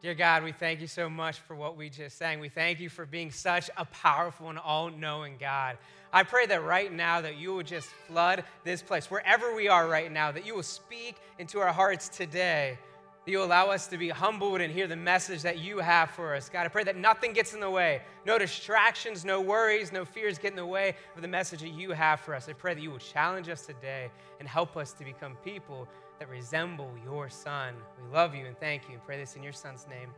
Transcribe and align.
Dear 0.00 0.14
God, 0.14 0.44
we 0.44 0.52
thank 0.52 0.80
you 0.80 0.86
so 0.86 1.10
much 1.10 1.40
for 1.40 1.56
what 1.56 1.76
we 1.76 1.90
just 1.90 2.18
sang. 2.18 2.38
We 2.38 2.48
thank 2.48 2.78
you 2.78 2.88
for 2.88 3.04
being 3.04 3.32
such 3.32 3.68
a 3.76 3.84
powerful 3.86 4.48
and 4.48 4.56
all 4.56 4.90
knowing 4.90 5.34
God. 5.40 5.76
I 6.12 6.22
pray 6.22 6.46
that 6.46 6.62
right 6.62 6.92
now 6.92 7.20
that 7.20 7.36
you 7.36 7.52
will 7.52 7.64
just 7.64 7.88
flood 8.06 8.44
this 8.62 8.80
place, 8.80 9.10
wherever 9.10 9.56
we 9.56 9.66
are 9.66 9.88
right 9.88 10.12
now, 10.12 10.30
that 10.30 10.46
you 10.46 10.54
will 10.54 10.62
speak 10.62 11.16
into 11.40 11.58
our 11.58 11.72
hearts 11.72 12.08
today, 12.08 12.78
that 13.24 13.32
you 13.32 13.42
allow 13.42 13.70
us 13.70 13.88
to 13.88 13.98
be 13.98 14.08
humbled 14.08 14.60
and 14.60 14.72
hear 14.72 14.86
the 14.86 14.94
message 14.94 15.42
that 15.42 15.58
you 15.58 15.80
have 15.80 16.10
for 16.12 16.32
us. 16.32 16.48
God, 16.48 16.64
I 16.64 16.68
pray 16.68 16.84
that 16.84 16.96
nothing 16.96 17.32
gets 17.32 17.52
in 17.52 17.58
the 17.58 17.68
way, 17.68 18.00
no 18.24 18.38
distractions, 18.38 19.24
no 19.24 19.40
worries, 19.40 19.90
no 19.90 20.04
fears 20.04 20.38
get 20.38 20.52
in 20.52 20.56
the 20.56 20.64
way 20.64 20.94
of 21.16 21.22
the 21.22 21.28
message 21.28 21.60
that 21.62 21.72
you 21.72 21.90
have 21.90 22.20
for 22.20 22.36
us. 22.36 22.48
I 22.48 22.52
pray 22.52 22.72
that 22.72 22.80
you 22.80 22.92
will 22.92 22.98
challenge 22.98 23.48
us 23.48 23.66
today 23.66 24.12
and 24.38 24.48
help 24.48 24.76
us 24.76 24.92
to 24.92 25.04
become 25.04 25.36
people 25.44 25.88
that 26.18 26.28
resemble 26.28 26.90
your 27.04 27.28
Son. 27.28 27.74
We 28.02 28.12
love 28.12 28.34
you 28.34 28.46
and 28.46 28.58
thank 28.58 28.88
you 28.88 28.94
and 28.94 29.04
pray 29.04 29.18
this 29.18 29.36
in 29.36 29.42
your 29.42 29.52
Son's 29.52 29.86
name. 29.88 30.10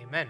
Amen. 0.00 0.28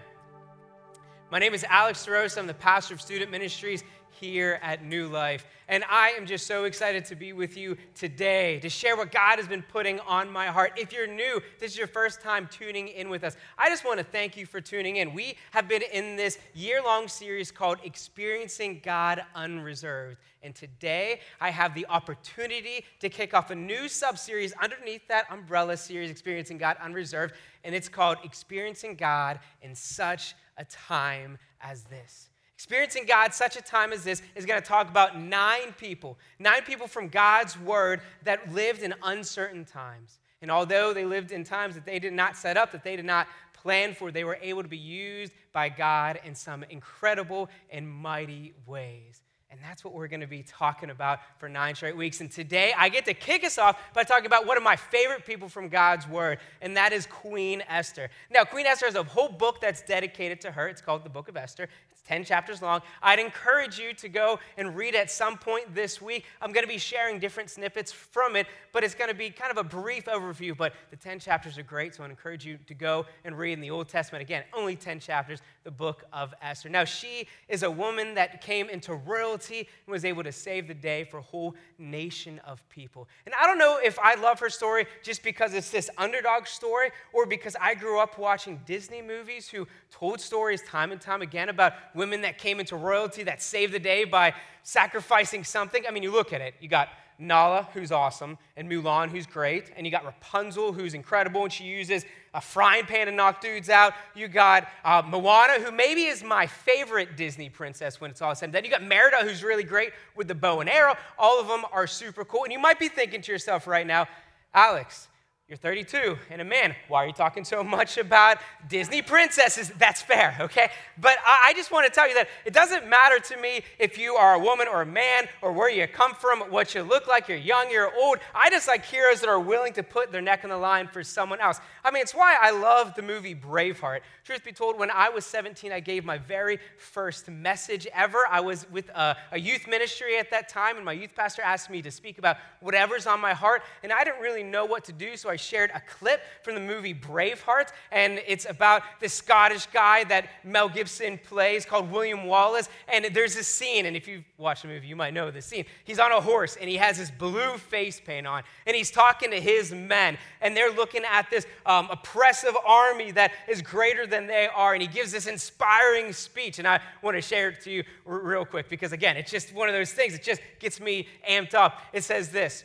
My 1.30 1.38
name 1.38 1.54
is 1.54 1.64
Alex 1.68 2.04
DeRosa. 2.06 2.38
I'm 2.38 2.46
the 2.46 2.54
pastor 2.54 2.94
of 2.94 3.00
student 3.00 3.30
ministries 3.30 3.84
here 4.12 4.58
at 4.62 4.84
New 4.84 5.08
Life. 5.08 5.46
And 5.68 5.84
I 5.88 6.10
am 6.10 6.26
just 6.26 6.46
so 6.46 6.64
excited 6.64 7.04
to 7.06 7.14
be 7.14 7.32
with 7.32 7.56
you 7.56 7.76
today 7.94 8.58
to 8.60 8.68
share 8.68 8.96
what 8.96 9.12
God 9.12 9.38
has 9.38 9.46
been 9.46 9.62
putting 9.62 10.00
on 10.00 10.30
my 10.30 10.46
heart. 10.46 10.72
If 10.76 10.92
you're 10.92 11.06
new, 11.06 11.40
this 11.58 11.72
is 11.72 11.78
your 11.78 11.86
first 11.86 12.20
time 12.20 12.48
tuning 12.50 12.88
in 12.88 13.08
with 13.08 13.22
us. 13.22 13.36
I 13.56 13.68
just 13.68 13.84
want 13.84 13.98
to 13.98 14.04
thank 14.04 14.36
you 14.36 14.46
for 14.46 14.60
tuning 14.60 14.96
in. 14.96 15.14
We 15.14 15.36
have 15.52 15.68
been 15.68 15.82
in 15.92 16.16
this 16.16 16.38
year 16.54 16.82
long 16.82 17.06
series 17.06 17.52
called 17.52 17.78
Experiencing 17.84 18.80
God 18.82 19.22
Unreserved. 19.34 20.16
And 20.42 20.54
today 20.54 21.20
I 21.40 21.50
have 21.50 21.74
the 21.74 21.86
opportunity 21.86 22.84
to 23.00 23.08
kick 23.08 23.34
off 23.34 23.50
a 23.50 23.54
new 23.54 23.88
sub 23.88 24.18
series 24.18 24.52
underneath 24.60 25.06
that 25.08 25.26
umbrella 25.30 25.76
series, 25.76 26.10
Experiencing 26.10 26.58
God 26.58 26.78
Unreserved. 26.82 27.34
And 27.62 27.74
it's 27.74 27.88
called 27.88 28.18
Experiencing 28.24 28.96
God 28.96 29.38
in 29.62 29.74
Such 29.74 30.34
a 30.56 30.64
Time 30.64 31.38
as 31.60 31.84
This. 31.84 32.29
Experiencing 32.60 33.06
God 33.06 33.32
such 33.32 33.56
a 33.56 33.62
time 33.62 33.90
as 33.90 34.04
this 34.04 34.20
is 34.34 34.44
going 34.44 34.60
to 34.60 34.68
talk 34.68 34.90
about 34.90 35.18
nine 35.18 35.72
people, 35.78 36.18
nine 36.38 36.60
people 36.60 36.86
from 36.86 37.08
God's 37.08 37.58
word 37.58 38.02
that 38.24 38.52
lived 38.52 38.82
in 38.82 38.92
uncertain 39.02 39.64
times. 39.64 40.18
And 40.42 40.50
although 40.50 40.92
they 40.92 41.06
lived 41.06 41.32
in 41.32 41.42
times 41.42 41.74
that 41.74 41.86
they 41.86 41.98
did 41.98 42.12
not 42.12 42.36
set 42.36 42.58
up, 42.58 42.70
that 42.72 42.84
they 42.84 42.96
did 42.96 43.06
not 43.06 43.28
plan 43.54 43.94
for, 43.94 44.12
they 44.12 44.24
were 44.24 44.38
able 44.42 44.62
to 44.62 44.68
be 44.68 44.76
used 44.76 45.32
by 45.54 45.70
God 45.70 46.20
in 46.22 46.34
some 46.34 46.62
incredible 46.64 47.48
and 47.70 47.88
mighty 47.88 48.52
ways. 48.66 49.22
And 49.50 49.58
that's 49.60 49.84
what 49.84 49.94
we're 49.94 50.06
going 50.06 50.20
to 50.20 50.28
be 50.28 50.44
talking 50.44 50.90
about 50.90 51.18
for 51.38 51.48
nine 51.48 51.74
straight 51.74 51.96
weeks. 51.96 52.20
And 52.20 52.30
today 52.30 52.72
I 52.76 52.88
get 52.88 53.04
to 53.06 53.14
kick 53.14 53.42
us 53.42 53.58
off 53.58 53.80
by 53.94 54.04
talking 54.04 54.26
about 54.26 54.46
one 54.46 54.56
of 54.56 54.62
my 54.62 54.76
favorite 54.76 55.26
people 55.26 55.48
from 55.48 55.68
God's 55.68 56.06
Word, 56.06 56.38
and 56.60 56.76
that 56.76 56.92
is 56.92 57.06
Queen 57.06 57.60
Esther. 57.68 58.10
Now, 58.30 58.44
Queen 58.44 58.66
Esther 58.66 58.86
has 58.86 58.94
a 58.94 59.02
whole 59.02 59.28
book 59.28 59.60
that's 59.60 59.82
dedicated 59.82 60.40
to 60.42 60.52
her. 60.52 60.68
It's 60.68 60.80
called 60.80 61.04
the 61.04 61.10
Book 61.10 61.28
of 61.28 61.36
Esther. 61.36 61.68
It's 62.00 62.08
10 62.08 62.24
chapters 62.24 62.62
long. 62.62 62.80
I'd 63.02 63.18
encourage 63.18 63.78
you 63.78 63.92
to 63.94 64.08
go 64.08 64.38
and 64.56 64.74
read 64.76 64.94
at 64.94 65.10
some 65.10 65.36
point 65.36 65.74
this 65.74 66.00
week. 66.00 66.24
I'm 66.40 66.52
going 66.52 66.64
to 66.64 66.72
be 66.72 66.78
sharing 66.78 67.18
different 67.18 67.50
snippets 67.50 67.92
from 67.92 68.36
it, 68.36 68.46
but 68.72 68.84
it's 68.84 68.94
going 68.94 69.10
to 69.10 69.16
be 69.16 69.30
kind 69.30 69.50
of 69.50 69.58
a 69.58 69.64
brief 69.64 70.06
overview. 70.06 70.56
But 70.56 70.72
the 70.90 70.96
10 70.96 71.18
chapters 71.18 71.58
are 71.58 71.62
great, 71.62 71.94
so 71.94 72.02
I 72.02 72.06
encourage 72.06 72.44
you 72.44 72.58
to 72.66 72.74
go 72.74 73.06
and 73.24 73.36
read 73.36 73.52
in 73.52 73.60
the 73.60 73.70
Old 73.70 73.88
Testament. 73.88 74.22
Again, 74.22 74.44
only 74.54 74.76
10 74.76 75.00
chapters, 75.00 75.40
the 75.62 75.70
Book 75.70 76.04
of 76.12 76.34
Esther. 76.40 76.68
Now, 76.68 76.84
she 76.84 77.26
is 77.48 77.62
a 77.62 77.70
woman 77.70 78.14
that 78.14 78.40
came 78.40 78.68
into 78.70 78.94
royalty 78.94 79.58
and 79.58 79.92
was 79.92 80.04
able 80.04 80.22
to 80.22 80.32
save 80.32 80.68
the 80.68 80.74
day 80.74 81.04
for 81.04 81.18
a 81.18 81.22
whole 81.22 81.54
nation 81.78 82.40
of 82.46 82.66
people. 82.70 83.08
And 83.26 83.34
I 83.38 83.46
don't 83.46 83.58
know 83.58 83.78
if 83.82 83.98
I 83.98 84.14
love 84.14 84.40
her 84.40 84.48
story 84.48 84.86
just 85.02 85.22
because 85.22 85.52
it's 85.52 85.70
this 85.70 85.90
underdog 85.98 86.46
story 86.46 86.90
or 87.12 87.26
because 87.26 87.56
I 87.60 87.74
grew 87.74 88.00
up 88.00 88.18
watching 88.18 88.60
Disney 88.64 89.02
movies 89.02 89.48
who 89.48 89.66
told 89.90 90.20
stories 90.20 90.62
time 90.62 90.92
and 90.92 91.00
time 91.00 91.22
again 91.22 91.48
about 91.48 91.74
women 91.94 92.22
that 92.22 92.38
came 92.38 92.58
into 92.58 92.76
royalty 92.76 93.22
that 93.24 93.42
saved 93.42 93.74
the 93.74 93.78
day 93.78 94.04
by 94.04 94.34
sacrificing 94.62 95.44
something. 95.44 95.84
I 95.86 95.90
mean, 95.90 96.02
you 96.02 96.12
look 96.12 96.32
at 96.32 96.40
it, 96.40 96.54
you 96.60 96.68
got 96.68 96.88
Nala, 97.20 97.68
who's 97.74 97.92
awesome, 97.92 98.38
and 98.56 98.68
Mulan, 98.70 99.10
who's 99.10 99.26
great. 99.26 99.70
And 99.76 99.86
you 99.86 99.90
got 99.90 100.04
Rapunzel, 100.04 100.72
who's 100.72 100.94
incredible, 100.94 101.42
and 101.42 101.52
she 101.52 101.64
uses 101.64 102.04
a 102.32 102.40
frying 102.40 102.84
pan 102.84 103.06
to 103.06 103.12
knock 103.12 103.40
dudes 103.40 103.68
out. 103.68 103.92
You 104.14 104.28
got 104.28 104.68
uh, 104.84 105.02
Moana, 105.06 105.60
who 105.62 105.72
maybe 105.72 106.04
is 106.04 106.22
my 106.22 106.46
favorite 106.46 107.16
Disney 107.16 107.48
princess 107.48 108.00
when 108.00 108.10
it's 108.10 108.22
all 108.22 108.34
said. 108.34 108.52
Then 108.52 108.64
you 108.64 108.70
got 108.70 108.82
Merida, 108.82 109.18
who's 109.22 109.42
really 109.42 109.64
great 109.64 109.92
with 110.14 110.28
the 110.28 110.34
bow 110.34 110.60
and 110.60 110.70
arrow. 110.70 110.96
All 111.18 111.40
of 111.40 111.48
them 111.48 111.64
are 111.72 111.86
super 111.86 112.24
cool. 112.24 112.44
And 112.44 112.52
you 112.52 112.58
might 112.58 112.78
be 112.78 112.88
thinking 112.88 113.20
to 113.22 113.32
yourself 113.32 113.66
right 113.66 113.86
now, 113.86 114.06
Alex, 114.54 115.08
you're 115.50 115.56
32 115.56 116.16
and 116.30 116.40
a 116.40 116.44
man. 116.44 116.76
Why 116.86 117.02
are 117.02 117.06
you 117.08 117.12
talking 117.12 117.44
so 117.44 117.64
much 117.64 117.98
about 117.98 118.38
Disney 118.68 119.02
princesses? 119.02 119.72
That's 119.78 120.00
fair, 120.00 120.36
okay? 120.38 120.70
But 120.96 121.18
I 121.26 121.52
just 121.56 121.72
want 121.72 121.86
to 121.86 121.92
tell 121.92 122.06
you 122.06 122.14
that 122.14 122.28
it 122.44 122.52
doesn't 122.52 122.88
matter 122.88 123.18
to 123.18 123.36
me 123.36 123.62
if 123.76 123.98
you 123.98 124.14
are 124.14 124.34
a 124.34 124.38
woman 124.38 124.68
or 124.68 124.82
a 124.82 124.86
man 124.86 125.26
or 125.42 125.50
where 125.50 125.68
you 125.68 125.88
come 125.88 126.14
from, 126.14 126.38
what 126.52 126.72
you 126.76 126.84
look 126.84 127.08
like, 127.08 127.26
you're 127.26 127.36
young, 127.36 127.68
you're 127.68 127.90
old. 128.00 128.18
I 128.32 128.48
just 128.48 128.68
like 128.68 128.84
heroes 128.84 129.18
that 129.22 129.28
are 129.28 129.40
willing 129.40 129.72
to 129.72 129.82
put 129.82 130.12
their 130.12 130.22
neck 130.22 130.44
on 130.44 130.50
the 130.50 130.56
line 130.56 130.86
for 130.86 131.02
someone 131.02 131.40
else. 131.40 131.58
I 131.82 131.90
mean, 131.90 132.02
it's 132.02 132.14
why 132.14 132.36
I 132.40 132.52
love 132.52 132.94
the 132.94 133.02
movie 133.02 133.34
Braveheart. 133.34 134.02
Truth 134.22 134.44
be 134.44 134.52
told, 134.52 134.78
when 134.78 134.92
I 134.92 135.08
was 135.08 135.26
17, 135.26 135.72
I 135.72 135.80
gave 135.80 136.04
my 136.04 136.18
very 136.18 136.60
first 136.78 137.28
message 137.28 137.88
ever. 137.92 138.18
I 138.30 138.38
was 138.38 138.70
with 138.70 138.88
a, 138.90 139.16
a 139.32 139.40
youth 139.40 139.66
ministry 139.66 140.16
at 140.16 140.30
that 140.30 140.48
time, 140.48 140.76
and 140.76 140.84
my 140.84 140.92
youth 140.92 141.16
pastor 141.16 141.42
asked 141.42 141.70
me 141.70 141.82
to 141.82 141.90
speak 141.90 142.18
about 142.18 142.36
whatever's 142.60 143.08
on 143.08 143.18
my 143.18 143.32
heart, 143.32 143.62
and 143.82 143.92
I 143.92 144.04
didn't 144.04 144.20
really 144.20 144.44
know 144.44 144.64
what 144.64 144.84
to 144.84 144.92
do, 144.92 145.16
so 145.16 145.28
I 145.28 145.39
shared 145.40 145.70
a 145.74 145.80
clip 145.80 146.22
from 146.42 146.54
the 146.54 146.60
movie 146.60 146.94
Braveheart, 146.94 147.68
and 147.90 148.20
it's 148.26 148.48
about 148.48 148.82
this 149.00 149.14
Scottish 149.14 149.66
guy 149.66 150.04
that 150.04 150.28
Mel 150.44 150.68
Gibson 150.68 151.18
plays 151.18 151.64
called 151.64 151.90
William 151.90 152.24
Wallace. 152.24 152.68
And 152.92 153.04
there's 153.14 153.34
this 153.34 153.48
scene, 153.48 153.86
and 153.86 153.96
if 153.96 154.06
you've 154.06 154.24
watched 154.38 154.62
the 154.62 154.68
movie, 154.68 154.86
you 154.86 154.96
might 154.96 155.14
know 155.14 155.30
this 155.30 155.46
scene. 155.46 155.64
He's 155.84 155.98
on 155.98 156.12
a 156.12 156.20
horse, 156.20 156.56
and 156.56 156.68
he 156.68 156.76
has 156.76 156.98
this 156.98 157.10
blue 157.10 157.56
face 157.58 158.00
paint 158.00 158.26
on, 158.26 158.42
and 158.66 158.76
he's 158.76 158.90
talking 158.90 159.30
to 159.30 159.40
his 159.40 159.72
men, 159.72 160.18
and 160.40 160.56
they're 160.56 160.72
looking 160.72 161.02
at 161.04 161.30
this 161.30 161.46
um, 161.66 161.88
oppressive 161.90 162.56
army 162.66 163.10
that 163.12 163.32
is 163.48 163.62
greater 163.62 164.06
than 164.06 164.26
they 164.26 164.48
are, 164.48 164.74
and 164.74 164.82
he 164.82 164.88
gives 164.88 165.12
this 165.12 165.26
inspiring 165.26 166.12
speech. 166.12 166.58
And 166.58 166.66
I 166.68 166.80
want 167.02 167.16
to 167.16 167.22
share 167.22 167.50
it 167.50 167.60
to 167.62 167.70
you 167.70 167.84
r- 168.06 168.18
real 168.18 168.44
quick 168.44 168.68
because, 168.68 168.92
again, 168.92 169.16
it's 169.16 169.30
just 169.30 169.54
one 169.54 169.68
of 169.68 169.74
those 169.74 169.92
things. 169.92 170.14
It 170.14 170.22
just 170.22 170.40
gets 170.58 170.80
me 170.80 171.08
amped 171.28 171.54
up. 171.54 171.80
It 171.92 172.04
says 172.04 172.30
this 172.30 172.64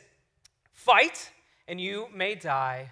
Fight 0.74 1.32
and 1.68 1.80
you 1.80 2.08
may 2.14 2.36
die. 2.36 2.92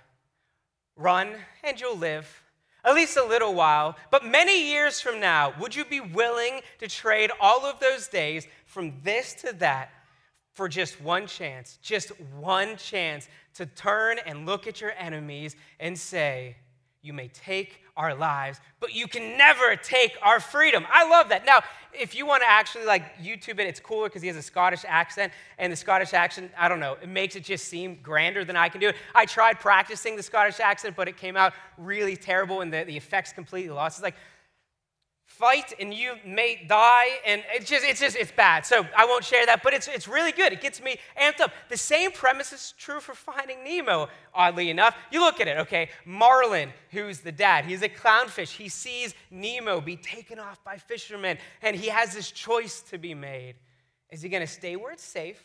Run 0.95 1.29
and 1.63 1.79
you'll 1.79 1.97
live. 1.97 2.43
At 2.85 2.95
least 2.95 3.17
a 3.17 3.23
little 3.23 3.53
while. 3.53 3.95
But 4.11 4.25
many 4.25 4.71
years 4.71 4.99
from 4.99 5.19
now, 5.19 5.53
would 5.59 5.75
you 5.75 5.85
be 5.85 6.01
willing 6.01 6.61
to 6.79 6.87
trade 6.87 7.31
all 7.39 7.65
of 7.65 7.79
those 7.79 8.07
days 8.07 8.47
from 8.65 8.93
this 9.03 9.33
to 9.35 9.53
that 9.53 9.89
for 10.53 10.67
just 10.67 11.01
one 11.01 11.25
chance, 11.25 11.79
just 11.81 12.09
one 12.39 12.77
chance 12.77 13.27
to 13.55 13.65
turn 13.65 14.19
and 14.25 14.45
look 14.45 14.67
at 14.67 14.81
your 14.81 14.93
enemies 14.97 15.55
and 15.79 15.97
say, 15.97 16.57
You 17.01 17.13
may 17.13 17.29
take 17.29 17.82
our 17.95 18.15
lives, 18.15 18.59
but 18.79 18.95
you 18.95 19.07
can 19.07 19.37
never 19.37 19.75
take 19.75 20.17
our 20.21 20.39
freedom. 20.39 20.85
I 20.91 21.07
love 21.07 21.29
that. 21.29 21.45
Now, 21.45 21.59
if 21.93 22.15
you 22.15 22.25
want 22.25 22.41
to 22.41 22.49
actually 22.49 22.85
like 22.85 23.17
YouTube 23.17 23.59
it, 23.59 23.67
it's 23.67 23.79
cooler 23.79 24.09
because 24.09 24.23
he 24.23 24.27
has 24.27 24.37
a 24.37 24.41
Scottish 24.41 24.83
accent, 24.87 25.31
and 25.59 25.71
the 25.71 25.77
Scottish 25.77 26.13
accent, 26.13 26.51
I 26.57 26.67
don't 26.67 26.79
know, 26.79 26.97
it 27.01 27.07
makes 27.07 27.35
it 27.35 27.43
just 27.43 27.65
seem 27.65 27.99
grander 28.01 28.43
than 28.43 28.55
I 28.55 28.67
can 28.69 28.81
do 28.81 28.89
it. 28.89 28.95
I 29.13 29.25
tried 29.25 29.59
practicing 29.59 30.15
the 30.15 30.23
Scottish 30.23 30.59
accent, 30.59 30.95
but 30.95 31.07
it 31.07 31.17
came 31.17 31.37
out 31.37 31.53
really 31.77 32.17
terrible, 32.17 32.61
and 32.61 32.73
the, 32.73 32.83
the 32.83 32.97
effects 32.97 33.31
completely 33.31 33.69
lost. 33.69 33.99
It's 33.99 34.03
like, 34.03 34.15
fight 35.25 35.73
and 35.79 35.93
you 35.93 36.13
may 36.25 36.63
die 36.67 37.07
and 37.25 37.43
it's 37.49 37.69
just 37.69 37.85
it's 37.85 37.99
just 37.99 38.15
it's 38.15 38.31
bad. 38.31 38.65
So 38.65 38.85
i 38.95 39.05
won't 39.05 39.23
share 39.23 39.45
that 39.45 39.63
but 39.63 39.73
it's 39.73 39.87
it's 39.87 40.07
really 40.07 40.31
good. 40.31 40.53
It 40.53 40.61
gets 40.61 40.81
me 40.81 40.97
amped 41.19 41.39
up. 41.39 41.51
The 41.69 41.77
same 41.77 42.11
premise 42.11 42.53
is 42.53 42.73
true 42.77 42.99
for 42.99 43.13
finding 43.13 43.63
nemo 43.63 44.09
oddly 44.33 44.69
enough. 44.69 44.95
You 45.11 45.21
look 45.21 45.39
at 45.41 45.47
it 45.47 45.57
okay? 45.59 45.89
Marlin 46.05 46.71
who's 46.91 47.19
the 47.19 47.31
dad 47.31 47.65
he's 47.65 47.81
a 47.81 47.89
clownfish. 47.89 48.51
He 48.51 48.69
sees 48.69 49.15
nemo 49.31 49.81
be 49.81 49.95
taken 49.95 50.39
off 50.39 50.63
by 50.63 50.77
fishermen 50.77 51.37
and 51.61 51.75
he 51.75 51.87
has 51.87 52.13
this 52.13 52.29
choice 52.29 52.81
to 52.91 52.97
be 52.97 53.13
made. 53.13 53.55
Is 54.11 54.21
he 54.21 54.29
going 54.29 54.45
to 54.45 54.51
stay 54.51 54.75
where 54.75 54.91
it's 54.91 55.03
safe 55.03 55.41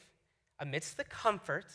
amidst 0.61 0.97
the 0.97 1.05
comfort 1.05 1.67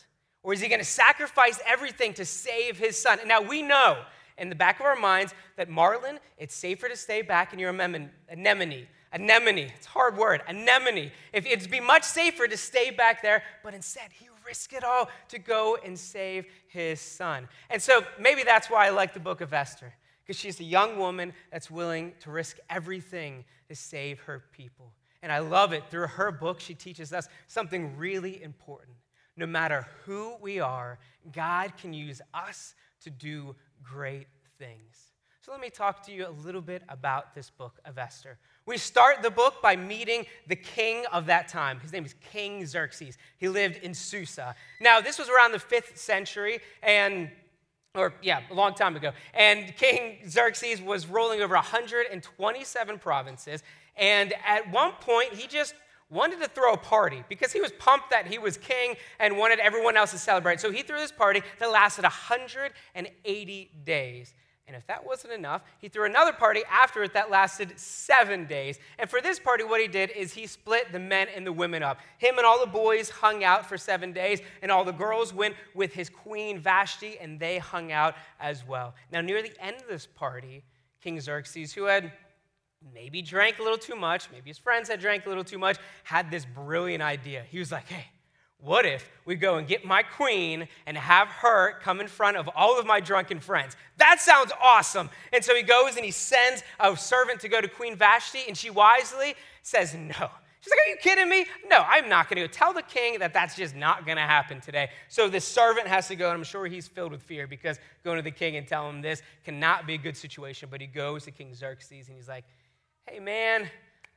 or 0.44 0.52
is 0.52 0.60
he 0.60 0.68
going 0.68 0.80
to 0.80 0.84
sacrifice 0.84 1.58
everything 1.66 2.12
to 2.14 2.24
save 2.24 2.78
his 2.78 3.00
son? 3.00 3.18
And 3.18 3.28
now 3.28 3.40
we 3.40 3.62
know 3.62 4.04
in 4.38 4.48
the 4.48 4.54
back 4.54 4.80
of 4.80 4.86
our 4.86 4.96
minds 4.96 5.34
that 5.56 5.68
Marlin, 5.68 6.18
it's 6.38 6.54
safer 6.54 6.88
to 6.88 6.96
stay 6.96 7.22
back 7.22 7.52
in 7.52 7.58
your 7.58 7.70
anemone. 7.70 8.86
Anemone, 9.12 9.70
it's 9.76 9.86
a 9.86 9.90
hard 9.90 10.16
word, 10.16 10.42
anemone. 10.48 11.12
If 11.32 11.46
it'd 11.46 11.70
be 11.70 11.80
much 11.80 12.02
safer 12.02 12.48
to 12.48 12.56
stay 12.56 12.90
back 12.90 13.22
there, 13.22 13.44
but 13.62 13.72
instead 13.72 14.10
he 14.12 14.26
risked 14.44 14.72
it 14.72 14.82
all 14.82 15.08
to 15.28 15.38
go 15.38 15.78
and 15.84 15.98
save 15.98 16.46
his 16.66 17.00
son. 17.00 17.48
And 17.70 17.80
so 17.80 18.02
maybe 18.18 18.42
that's 18.42 18.68
why 18.68 18.86
I 18.86 18.90
like 18.90 19.14
the 19.14 19.20
book 19.20 19.40
of 19.40 19.52
Esther, 19.52 19.94
because 20.22 20.36
she's 20.36 20.58
a 20.58 20.64
young 20.64 20.98
woman 20.98 21.32
that's 21.52 21.70
willing 21.70 22.12
to 22.20 22.30
risk 22.30 22.58
everything 22.68 23.44
to 23.68 23.76
save 23.76 24.20
her 24.22 24.42
people. 24.52 24.92
And 25.22 25.30
I 25.30 25.38
love 25.38 25.72
it. 25.72 25.84
Through 25.90 26.08
her 26.08 26.32
book, 26.32 26.60
she 26.60 26.74
teaches 26.74 27.12
us 27.12 27.28
something 27.46 27.96
really 27.96 28.42
important. 28.42 28.96
No 29.36 29.46
matter 29.46 29.86
who 30.04 30.34
we 30.40 30.60
are, 30.60 30.98
God 31.32 31.76
can 31.76 31.92
use 31.92 32.20
us 32.32 32.74
to 33.02 33.10
do 33.10 33.54
great 33.82 34.28
things. 34.58 35.12
So 35.44 35.52
let 35.52 35.60
me 35.60 35.68
talk 35.68 36.06
to 36.06 36.12
you 36.12 36.26
a 36.26 36.30
little 36.44 36.62
bit 36.62 36.82
about 36.88 37.34
this 37.34 37.50
book 37.50 37.78
of 37.84 37.98
Esther. 37.98 38.38
We 38.64 38.78
start 38.78 39.22
the 39.22 39.30
book 39.30 39.60
by 39.60 39.76
meeting 39.76 40.24
the 40.46 40.56
king 40.56 41.04
of 41.12 41.26
that 41.26 41.48
time. 41.48 41.80
His 41.80 41.92
name 41.92 42.06
is 42.06 42.14
King 42.32 42.64
Xerxes. 42.64 43.18
He 43.36 43.48
lived 43.48 43.76
in 43.82 43.92
Susa. 43.92 44.54
Now, 44.80 45.02
this 45.02 45.18
was 45.18 45.28
around 45.28 45.52
the 45.52 45.58
fifth 45.58 45.98
century, 45.98 46.60
and 46.82 47.30
or 47.94 48.14
yeah, 48.22 48.40
a 48.50 48.54
long 48.54 48.74
time 48.74 48.96
ago. 48.96 49.12
And 49.34 49.76
King 49.76 50.18
Xerxes 50.26 50.80
was 50.80 51.06
ruling 51.06 51.42
over 51.42 51.54
127 51.54 52.98
provinces. 52.98 53.62
And 53.96 54.32
at 54.46 54.72
one 54.72 54.92
point, 54.92 55.34
he 55.34 55.46
just 55.46 55.74
wanted 56.14 56.40
to 56.40 56.48
throw 56.48 56.72
a 56.72 56.78
party 56.78 57.24
because 57.28 57.52
he 57.52 57.60
was 57.60 57.72
pumped 57.72 58.10
that 58.10 58.26
he 58.26 58.38
was 58.38 58.56
king 58.56 58.94
and 59.18 59.36
wanted 59.36 59.58
everyone 59.58 59.96
else 59.96 60.12
to 60.12 60.18
celebrate. 60.18 60.60
So 60.60 60.70
he 60.70 60.82
threw 60.82 60.98
this 60.98 61.12
party 61.12 61.42
that 61.58 61.70
lasted 61.70 62.04
180 62.04 63.70
days. 63.84 64.32
And 64.66 64.74
if 64.74 64.86
that 64.86 65.04
wasn't 65.04 65.34
enough, 65.34 65.62
he 65.78 65.88
threw 65.88 66.06
another 66.06 66.32
party 66.32 66.62
after 66.70 67.02
it 67.02 67.12
that 67.12 67.30
lasted 67.30 67.78
seven 67.78 68.46
days. 68.46 68.78
And 68.98 69.10
for 69.10 69.20
this 69.20 69.38
party, 69.38 69.62
what 69.62 69.80
he 69.80 69.88
did 69.88 70.10
is 70.12 70.32
he 70.32 70.46
split 70.46 70.90
the 70.90 70.98
men 70.98 71.26
and 71.34 71.46
the 71.46 71.52
women 71.52 71.82
up. 71.82 71.98
Him 72.16 72.38
and 72.38 72.46
all 72.46 72.58
the 72.58 72.70
boys 72.70 73.10
hung 73.10 73.44
out 73.44 73.66
for 73.66 73.76
seven 73.76 74.12
days, 74.12 74.40
and 74.62 74.70
all 74.70 74.84
the 74.84 74.92
girls 74.92 75.34
went 75.34 75.54
with 75.74 75.92
his 75.92 76.08
queen 76.08 76.58
Vashti, 76.58 77.18
and 77.20 77.38
they 77.38 77.58
hung 77.58 77.92
out 77.92 78.14
as 78.40 78.66
well. 78.66 78.94
Now, 79.12 79.20
near 79.20 79.42
the 79.42 79.52
end 79.60 79.82
of 79.82 79.88
this 79.88 80.06
party, 80.06 80.62
King 81.02 81.20
Xerxes, 81.20 81.74
who 81.74 81.84
had 81.84 82.12
maybe 82.92 83.22
drank 83.22 83.58
a 83.58 83.62
little 83.62 83.78
too 83.78 83.96
much, 83.96 84.30
maybe 84.30 84.50
his 84.50 84.58
friends 84.58 84.88
had 84.88 85.00
drank 85.00 85.26
a 85.26 85.28
little 85.28 85.44
too 85.44 85.58
much, 85.58 85.78
had 86.02 86.30
this 86.30 86.44
brilliant 86.44 87.02
idea. 87.02 87.44
He 87.48 87.58
was 87.58 87.72
like, 87.72 87.88
hey, 87.88 88.06
what 88.64 88.86
if 88.86 89.10
we 89.26 89.34
go 89.34 89.56
and 89.56 89.68
get 89.68 89.84
my 89.84 90.02
queen 90.02 90.66
and 90.86 90.96
have 90.96 91.28
her 91.28 91.78
come 91.80 92.00
in 92.00 92.08
front 92.08 92.38
of 92.38 92.48
all 92.56 92.78
of 92.78 92.86
my 92.86 92.98
drunken 92.98 93.38
friends? 93.38 93.76
That 93.98 94.20
sounds 94.20 94.52
awesome. 94.62 95.10
And 95.32 95.44
so 95.44 95.54
he 95.54 95.62
goes 95.62 95.96
and 95.96 96.04
he 96.04 96.10
sends 96.10 96.62
a 96.80 96.96
servant 96.96 97.40
to 97.40 97.48
go 97.48 97.60
to 97.60 97.68
Queen 97.68 97.94
Vashti, 97.94 98.40
and 98.48 98.56
she 98.56 98.70
wisely 98.70 99.34
says 99.62 99.94
no. 99.94 100.30
She's 100.64 100.70
like, 100.70 100.78
Are 100.86 100.88
you 100.88 100.96
kidding 100.96 101.28
me? 101.28 101.44
No, 101.68 101.84
I'm 101.86 102.08
not 102.08 102.30
going 102.30 102.36
to 102.36 102.48
go. 102.48 102.50
Tell 102.50 102.72
the 102.72 102.80
king 102.80 103.18
that 103.18 103.34
that's 103.34 103.54
just 103.54 103.76
not 103.76 104.06
going 104.06 104.16
to 104.16 104.22
happen 104.22 104.62
today. 104.62 104.88
So 105.08 105.28
the 105.28 105.40
servant 105.40 105.86
has 105.86 106.08
to 106.08 106.16
go, 106.16 106.30
and 106.30 106.38
I'm 106.38 106.44
sure 106.44 106.66
he's 106.66 106.88
filled 106.88 107.12
with 107.12 107.22
fear 107.22 107.46
because 107.46 107.78
going 108.02 108.16
to 108.16 108.22
the 108.22 108.30
king 108.30 108.56
and 108.56 108.66
telling 108.66 108.96
him 108.96 109.02
this 109.02 109.20
cannot 109.44 109.86
be 109.86 109.92
a 109.92 109.98
good 109.98 110.16
situation. 110.16 110.70
But 110.70 110.80
he 110.80 110.86
goes 110.86 111.24
to 111.24 111.32
King 111.32 111.54
Xerxes 111.54 112.08
and 112.08 112.16
he's 112.16 112.28
like, 112.28 112.44
Hey, 113.06 113.20
man, 113.20 113.68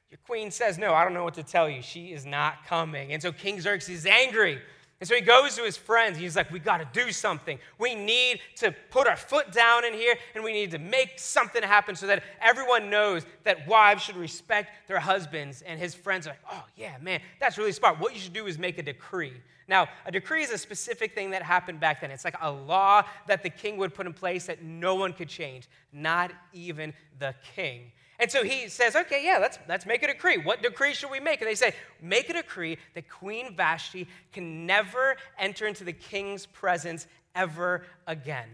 your 0.10 0.20
queen 0.26 0.52
says, 0.52 0.78
No, 0.78 0.94
I 0.94 1.04
don't 1.04 1.14
know 1.14 1.24
what 1.24 1.34
to 1.36 1.44
tell 1.44 1.70
you. 1.70 1.82
She 1.82 2.14
is 2.14 2.26
not 2.26 2.66
coming. 2.66 3.12
And 3.14 3.22
so 3.22 3.32
King 3.32 3.60
Xerxes 3.60 4.00
is 4.00 4.06
angry. 4.06 4.62
And 5.00 5.08
so 5.08 5.14
he 5.14 5.22
goes 5.22 5.56
to 5.56 5.64
his 5.64 5.78
friends. 5.78 6.18
He's 6.18 6.36
like, 6.36 6.50
We 6.52 6.60
got 6.60 6.78
to 6.78 7.04
do 7.06 7.12
something. 7.12 7.60
We 7.78 7.96
need 7.96 8.40
to 8.58 8.74
put 8.90 9.08
our 9.08 9.18
foot 9.18 9.52
down 9.52 9.86
in 9.86 9.94
here 9.94 10.16
and 10.34 10.44
we 10.44 10.54
need 10.54 10.72
to 10.72 10.80
make 10.80 11.20
something 11.20 11.62
happen 11.62 11.96
so 11.96 12.08
that 12.08 12.24
everyone 12.42 12.90
knows 12.90 13.26
that 13.44 13.68
wives 13.68 14.04
should 14.04 14.16
respect 14.16 14.88
their 14.88 15.00
husbands. 15.00 15.62
And 15.62 15.80
his 15.80 15.94
friends 15.94 16.26
are 16.26 16.32
like, 16.32 16.40
Oh, 16.52 16.64
yeah, 16.78 16.96
man, 17.02 17.22
that's 17.40 17.58
really 17.58 17.74
smart. 17.74 18.00
What 18.00 18.14
you 18.14 18.22
should 18.22 18.34
do 18.34 18.48
is 18.48 18.58
make 18.58 18.78
a 18.78 18.84
decree. 18.84 19.34
Now, 19.68 19.88
a 20.06 20.12
decree 20.12 20.44
is 20.44 20.52
a 20.52 20.58
specific 20.58 21.14
thing 21.14 21.32
that 21.32 21.44
happened 21.44 21.82
back 21.82 22.00
then. 22.00 22.10
It's 22.10 22.24
like 22.24 22.38
a 22.42 22.50
law 22.50 23.04
that 23.28 23.44
the 23.44 23.50
king 23.50 23.76
would 23.78 23.94
put 23.94 24.06
in 24.06 24.14
place 24.14 24.46
that 24.46 24.64
no 24.64 24.96
one 24.96 25.12
could 25.12 25.28
change, 25.28 25.68
not 25.92 26.32
even 26.54 26.94
the 27.20 27.36
king. 27.54 27.92
And 28.20 28.32
so 28.32 28.44
he 28.44 28.68
says, 28.68 28.96
okay, 28.96 29.24
yeah, 29.24 29.38
let's, 29.38 29.60
let's 29.70 29.86
make 29.86 30.02
a 30.02 30.08
decree. 30.08 30.38
What 30.38 30.64
decree 30.64 30.94
should 30.94 31.12
we 31.12 31.20
make? 31.20 31.42
And 31.42 31.50
they 31.50 31.56
say, 31.56 31.74
make 32.02 32.30
a 32.30 32.34
decree 32.34 32.78
that 32.96 33.08
Queen 33.08 33.56
Vashti 33.56 34.08
can 34.34 34.66
never 34.66 35.18
enter 35.38 35.68
into 35.68 35.84
the 35.84 35.94
king's 35.94 36.48
presence 36.48 37.06
ever 37.36 37.86
again. 38.08 38.50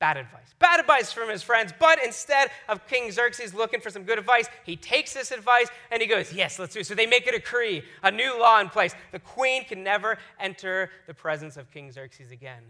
Bad 0.00 0.16
advice. 0.16 0.52
Bad 0.58 0.80
advice 0.80 1.12
from 1.12 1.30
his 1.30 1.44
friends. 1.44 1.72
But 1.78 2.02
instead 2.04 2.50
of 2.68 2.84
King 2.88 3.12
Xerxes 3.12 3.54
looking 3.54 3.80
for 3.80 3.90
some 3.90 4.02
good 4.02 4.18
advice, 4.18 4.48
he 4.64 4.74
takes 4.74 5.14
this 5.14 5.30
advice 5.30 5.68
and 5.92 6.02
he 6.02 6.08
goes, 6.08 6.32
Yes, 6.32 6.58
let's 6.58 6.74
do 6.74 6.80
it. 6.80 6.86
So 6.86 6.96
they 6.96 7.06
make 7.06 7.28
a 7.28 7.30
decree, 7.30 7.84
a 8.02 8.10
new 8.10 8.36
law 8.40 8.58
in 8.58 8.68
place. 8.68 8.96
The 9.12 9.20
queen 9.20 9.64
can 9.64 9.84
never 9.84 10.18
enter 10.40 10.90
the 11.06 11.14
presence 11.14 11.56
of 11.56 11.70
King 11.70 11.92
Xerxes 11.92 12.32
again. 12.32 12.64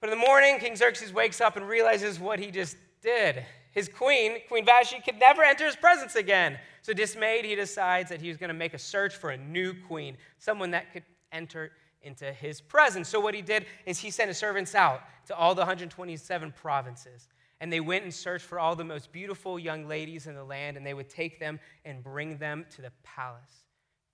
But 0.00 0.10
in 0.12 0.20
the 0.20 0.24
morning, 0.24 0.60
King 0.60 0.76
Xerxes 0.76 1.12
wakes 1.12 1.40
up 1.40 1.56
and 1.56 1.66
realizes 1.66 2.20
what 2.20 2.38
he 2.38 2.52
just 2.52 2.76
did 3.02 3.44
his 3.74 3.88
queen, 3.88 4.38
Queen 4.48 4.64
Vashti, 4.64 5.00
could 5.00 5.18
never 5.18 5.42
enter 5.42 5.66
his 5.66 5.76
presence 5.76 6.14
again. 6.14 6.58
So, 6.82 6.92
dismayed, 6.92 7.44
he 7.44 7.54
decides 7.54 8.08
that 8.10 8.20
he's 8.20 8.36
going 8.36 8.48
to 8.48 8.54
make 8.54 8.74
a 8.74 8.78
search 8.78 9.16
for 9.16 9.30
a 9.30 9.36
new 9.36 9.74
queen, 9.74 10.16
someone 10.38 10.70
that 10.70 10.92
could 10.92 11.02
enter 11.32 11.72
into 12.02 12.32
his 12.32 12.60
presence. 12.60 13.08
So, 13.08 13.18
what 13.20 13.34
he 13.34 13.42
did 13.42 13.66
is 13.84 13.98
he 13.98 14.10
sent 14.10 14.28
his 14.28 14.38
servants 14.38 14.74
out 14.74 15.00
to 15.26 15.34
all 15.34 15.54
the 15.54 15.60
127 15.60 16.52
provinces. 16.52 17.28
And 17.60 17.72
they 17.72 17.80
went 17.80 18.04
and 18.04 18.12
searched 18.12 18.44
for 18.44 18.58
all 18.58 18.76
the 18.76 18.84
most 18.84 19.10
beautiful 19.12 19.58
young 19.58 19.88
ladies 19.88 20.26
in 20.26 20.34
the 20.34 20.44
land, 20.44 20.76
and 20.76 20.86
they 20.86 20.94
would 20.94 21.08
take 21.08 21.40
them 21.40 21.58
and 21.84 22.02
bring 22.02 22.36
them 22.36 22.66
to 22.76 22.82
the 22.82 22.92
palace. 23.02 23.64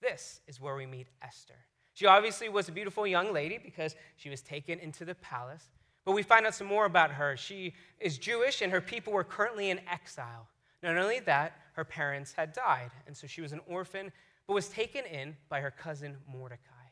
This 0.00 0.40
is 0.46 0.60
where 0.60 0.76
we 0.76 0.86
meet 0.86 1.08
Esther. 1.22 1.54
She 1.94 2.06
obviously 2.06 2.48
was 2.48 2.68
a 2.68 2.72
beautiful 2.72 3.06
young 3.06 3.32
lady 3.32 3.58
because 3.58 3.96
she 4.16 4.30
was 4.30 4.40
taken 4.40 4.78
into 4.78 5.04
the 5.04 5.14
palace. 5.16 5.64
But 6.10 6.16
we 6.16 6.24
find 6.24 6.44
out 6.44 6.56
some 6.56 6.66
more 6.66 6.86
about 6.86 7.12
her. 7.12 7.36
She 7.36 7.72
is 8.00 8.18
Jewish, 8.18 8.62
and 8.62 8.72
her 8.72 8.80
people 8.80 9.12
were 9.12 9.22
currently 9.22 9.70
in 9.70 9.78
exile. 9.88 10.48
Not 10.82 10.96
only 10.96 11.20
that, 11.20 11.56
her 11.74 11.84
parents 11.84 12.32
had 12.32 12.52
died, 12.52 12.90
and 13.06 13.16
so 13.16 13.28
she 13.28 13.40
was 13.40 13.52
an 13.52 13.60
orphan, 13.68 14.10
but 14.48 14.54
was 14.54 14.66
taken 14.66 15.04
in 15.04 15.36
by 15.48 15.60
her 15.60 15.70
cousin 15.70 16.16
Mordecai. 16.28 16.88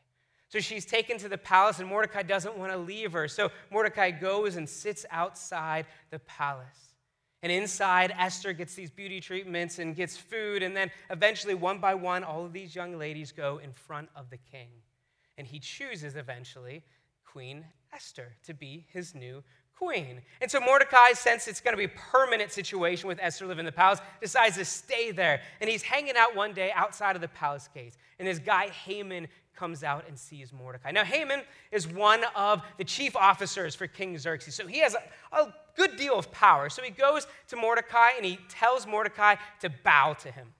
So 0.47 0.61
she's 0.61 0.85
taken 0.85 1.17
to 1.17 1.27
the 1.27 1.37
palace, 1.37 1.79
and 1.79 1.89
Mordecai 1.89 2.23
doesn't 2.23 2.57
want 2.57 2.71
to 2.71 2.77
leave 2.77 3.11
her. 3.11 3.27
So 3.27 3.51
Mordecai 3.69 4.11
goes 4.11 4.55
and 4.55 4.69
sits 4.69 5.05
outside 5.11 5.85
the 6.11 6.19
palace. 6.19 6.95
And 7.43 7.51
inside, 7.51 8.13
Esther 8.17 8.53
gets 8.53 8.73
these 8.73 8.89
beauty 8.89 9.19
treatments 9.19 9.79
and 9.79 9.97
gets 9.97 10.15
food. 10.15 10.63
And 10.63 10.73
then 10.73 10.91
eventually, 11.09 11.55
one 11.55 11.79
by 11.79 11.93
one, 11.93 12.23
all 12.23 12.45
of 12.45 12.53
these 12.53 12.73
young 12.73 12.97
ladies 12.97 13.33
go 13.33 13.59
in 13.61 13.73
front 13.73 14.07
of 14.15 14.29
the 14.29 14.37
king. 14.37 14.69
And 15.37 15.45
he 15.45 15.59
chooses 15.59 16.15
eventually 16.15 16.85
Queen 17.25 17.65
Esther 17.93 18.35
to 18.45 18.53
be 18.53 18.85
his 18.89 19.15
new 19.15 19.43
queen. 19.79 20.21
And 20.41 20.51
so 20.51 20.59
Mordecai, 20.59 21.13
since 21.13 21.47
it's 21.47 21.61
going 21.61 21.73
to 21.73 21.77
be 21.77 21.85
a 21.85 21.97
permanent 22.11 22.51
situation 22.51 23.07
with 23.07 23.17
Esther 23.21 23.45
living 23.45 23.61
in 23.61 23.65
the 23.65 23.71
palace, 23.71 23.99
decides 24.21 24.57
to 24.57 24.65
stay 24.65 25.11
there. 25.11 25.41
And 25.61 25.69
he's 25.69 25.81
hanging 25.81 26.15
out 26.17 26.35
one 26.35 26.53
day 26.53 26.71
outside 26.75 27.15
of 27.15 27.21
the 27.21 27.29
palace 27.29 27.69
gates. 27.73 27.97
And 28.19 28.27
this 28.27 28.39
guy, 28.39 28.67
Haman, 28.69 29.27
comes 29.55 29.83
out 29.83 30.05
and 30.07 30.17
sees 30.17 30.53
Mordecai. 30.53 30.91
Now, 30.91 31.03
Haman 31.03 31.41
is 31.71 31.87
one 31.87 32.21
of 32.35 32.61
the 32.77 32.83
chief 32.83 33.15
officers 33.15 33.75
for 33.75 33.87
King 33.87 34.17
Xerxes. 34.17 34.55
So 34.55 34.67
he 34.67 34.79
has 34.79 34.95
a, 34.95 35.37
a 35.37 35.53
good 35.75 35.97
deal 35.97 36.17
of 36.17 36.31
power. 36.31 36.69
So 36.69 36.81
he 36.81 36.91
goes 36.91 37.27
to 37.49 37.55
Mordecai 37.55 38.11
and 38.15 38.25
he 38.25 38.39
tells 38.49 38.85
Mordecai 38.85 39.35
to 39.61 39.69
bow 39.69 40.13
to 40.21 40.31
him. 40.31 40.53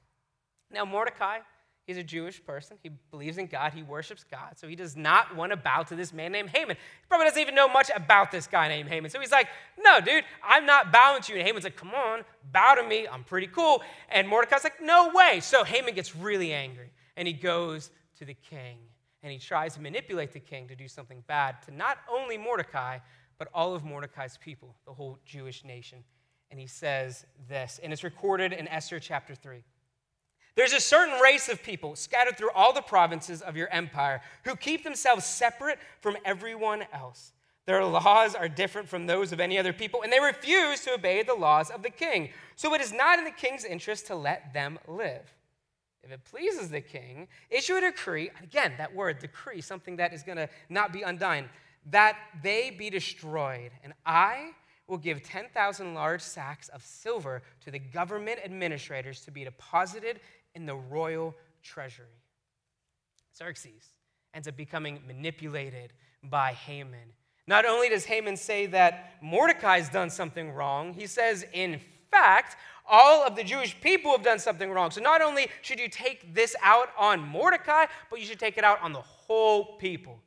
Now, 0.72 0.86
Mordecai 0.86 1.40
He's 1.90 1.98
a 1.98 2.04
Jewish 2.04 2.46
person. 2.46 2.78
He 2.84 2.92
believes 3.10 3.40
in 3.40 3.48
God. 3.48 3.74
He 3.74 3.82
worships 3.82 4.24
God. 4.24 4.60
So 4.60 4.68
he 4.68 4.76
does 4.76 4.96
not 4.96 5.36
want 5.36 5.54
to 5.54 5.58
bow 5.58 5.82
to 5.82 5.96
this 5.96 6.14
man 6.14 6.32
named 6.32 6.50
Haman. 6.50 6.76
He 6.76 7.06
probably 7.08 7.26
doesn't 7.26 7.42
even 7.42 7.56
know 7.56 7.68
much 7.68 7.90
about 7.96 8.30
this 8.30 8.46
guy 8.46 8.68
named 8.68 8.90
Haman. 8.90 9.10
So 9.10 9.20
he's 9.20 9.32
like, 9.32 9.48
No, 9.76 10.00
dude, 10.00 10.24
I'm 10.48 10.68
not 10.68 10.94
bowing 10.94 11.24
to 11.24 11.34
you. 11.34 11.40
And 11.40 11.48
Haman's 11.48 11.64
like, 11.64 11.76
Come 11.76 11.96
on, 11.96 12.26
bow 12.52 12.76
to 12.76 12.84
me. 12.88 13.08
I'm 13.12 13.24
pretty 13.24 13.48
cool. 13.48 13.82
And 14.10 14.28
Mordecai's 14.28 14.64
like, 14.64 14.80
No 14.80 15.10
way. 15.16 15.40
So 15.40 15.64
Haman 15.64 15.96
gets 15.96 16.16
really 16.16 16.54
angry 16.54 16.92
and 17.18 17.28
he 17.28 17.34
goes 17.34 17.90
to 18.20 18.26
the 18.26 18.36
king 18.36 18.78
and 19.24 19.32
he 19.32 19.40
tries 19.40 19.74
to 19.74 19.82
manipulate 19.82 20.32
the 20.32 20.40
king 20.40 20.68
to 20.68 20.76
do 20.76 20.88
something 20.88 21.24
bad 21.26 21.60
to 21.64 21.74
not 21.74 21.98
only 22.08 22.38
Mordecai, 22.38 23.00
but 23.40 23.48
all 23.52 23.74
of 23.74 23.84
Mordecai's 23.84 24.38
people, 24.38 24.76
the 24.86 24.94
whole 24.94 25.18
Jewish 25.26 25.66
nation. 25.66 26.04
And 26.52 26.60
he 26.60 26.68
says 26.68 27.26
this, 27.48 27.80
and 27.82 27.92
it's 27.92 28.04
recorded 28.04 28.54
in 28.54 28.68
Esther 28.68 29.00
chapter 29.00 29.34
3. 29.34 29.64
There's 30.60 30.74
a 30.74 30.82
certain 30.82 31.22
race 31.22 31.48
of 31.48 31.64
people 31.64 31.96
scattered 31.96 32.38
through 32.38 32.52
all 32.54 32.74
the 32.74 32.82
provinces 32.82 33.42
of 33.42 33.56
your 33.56 33.70
empire 33.70 34.20
who 34.44 34.58
keep 34.58 34.84
themselves 34.84 35.24
separate 35.24 35.80
from 36.02 36.18
everyone 36.26 36.84
else. 36.92 37.32
Their 37.66 37.86
laws 37.86 38.36
are 38.36 38.50
different 38.50 38.90
from 38.90 39.08
those 39.08 39.32
of 39.32 39.40
any 39.40 39.58
other 39.58 39.72
people, 39.72 40.02
and 40.02 40.12
they 40.12 40.20
refuse 40.20 40.82
to 40.82 40.96
obey 40.96 41.24
the 41.24 41.34
laws 41.34 41.70
of 41.70 41.82
the 41.82 41.90
king. 41.90 42.32
So 42.58 42.74
it 42.74 42.82
is 42.82 42.92
not 42.92 43.20
in 43.20 43.24
the 43.24 43.32
king's 43.32 43.64
interest 43.64 44.08
to 44.08 44.16
let 44.16 44.52
them 44.52 44.78
live. 44.86 45.34
If 46.04 46.12
it 46.12 46.26
pleases 46.26 46.70
the 46.70 46.82
king, 46.82 47.30
issue 47.50 47.76
a 47.76 47.80
decree, 47.80 48.30
again, 48.44 48.74
that 48.80 48.94
word, 48.94 49.20
decree, 49.20 49.62
something 49.62 49.96
that 49.96 50.14
is 50.14 50.24
going 50.24 50.40
to 50.40 50.50
not 50.68 50.92
be 50.92 51.04
undone, 51.04 51.48
that 51.86 52.18
they 52.44 52.70
be 52.70 52.90
destroyed. 52.90 53.72
And 53.82 53.94
I 54.06 54.50
will 54.90 54.98
give 54.98 55.24
10,000 55.24 55.94
large 55.94 56.22
sacks 56.22 56.68
of 56.70 56.84
silver 56.84 57.44
to 57.62 57.72
the 57.72 57.80
government 57.80 58.40
administrators 58.44 59.22
to 59.22 59.32
be 59.32 59.46
deposited 59.46 60.20
in 60.56 60.66
the 60.66 60.76
royal 60.76 61.36
treasury. 61.64 62.08
Xerxes 63.36 63.94
ends 64.34 64.48
up 64.48 64.58
becoming 64.58 65.00
manipulated 65.08 65.94
by 66.24 66.54
Haman. 66.54 67.14
Not 67.48 67.66
only 67.66 67.90
does 67.90 68.06
Haman 68.06 68.38
say 68.38 68.68
that 68.68 69.14
Mordecai's 69.22 69.90
done 69.90 70.10
something 70.10 70.52
wrong, 70.52 70.94
he 70.94 71.08
says, 71.08 71.46
in 71.54 71.80
fact, 72.12 72.58
all 72.88 73.26
of 73.26 73.36
the 73.36 73.44
Jewish 73.44 73.80
people 73.82 74.12
have 74.12 74.24
done 74.24 74.40
something 74.40 74.72
wrong. 74.72 74.92
So 74.92 75.02
not 75.02 75.22
only 75.22 75.48
should 75.62 75.80
you 75.80 75.90
take 75.90 76.34
this 76.34 76.56
out 76.62 76.90
on 76.98 77.22
Mordecai, 77.22 77.86
but 78.10 78.20
you 78.20 78.26
should 78.26 78.40
take 78.40 78.58
it 78.58 78.64
out 78.64 78.82
on 78.82 78.94
the 78.94 79.02
whole 79.02 79.78
people. 79.78 80.20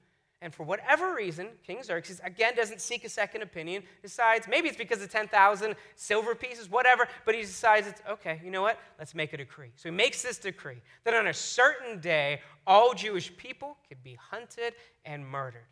And 0.43 0.53
for 0.53 0.65
whatever 0.65 1.15
reason, 1.15 1.51
King 1.65 1.85
Xerxes, 1.85 2.21
again, 2.25 2.57
doesn't 2.57 2.81
seek 2.81 3.05
a 3.05 3.09
second 3.09 3.43
opinion, 3.43 3.85
decides 4.03 4.49
maybe 4.49 4.69
it's 4.69 4.77
because 4.77 5.01
of 5.01 5.09
10,000 5.09 5.77
silver 5.95 6.35
pieces, 6.35 6.69
whatever, 6.69 7.07
but 7.25 7.37
he 7.37 7.43
decides 7.43 7.87
it's 7.87 8.03
okay, 8.11 8.41
you 8.45 8.51
know 8.51 8.61
what? 8.61 8.79
Let's 8.99 9.15
make 9.15 9.33
a 9.33 9.37
decree. 9.37 9.71
So 9.77 9.89
he 9.89 9.95
makes 9.95 10.21
this 10.21 10.39
decree 10.39 10.83
that 11.05 11.15
on 11.15 11.29
a 11.29 11.33
certain 11.33 12.01
day, 12.01 12.41
all 12.67 12.93
Jewish 12.93 13.35
people 13.37 13.77
could 13.89 14.03
be 14.03 14.19
hunted 14.31 14.75
and 15.05 15.25
murdered. 15.25 15.63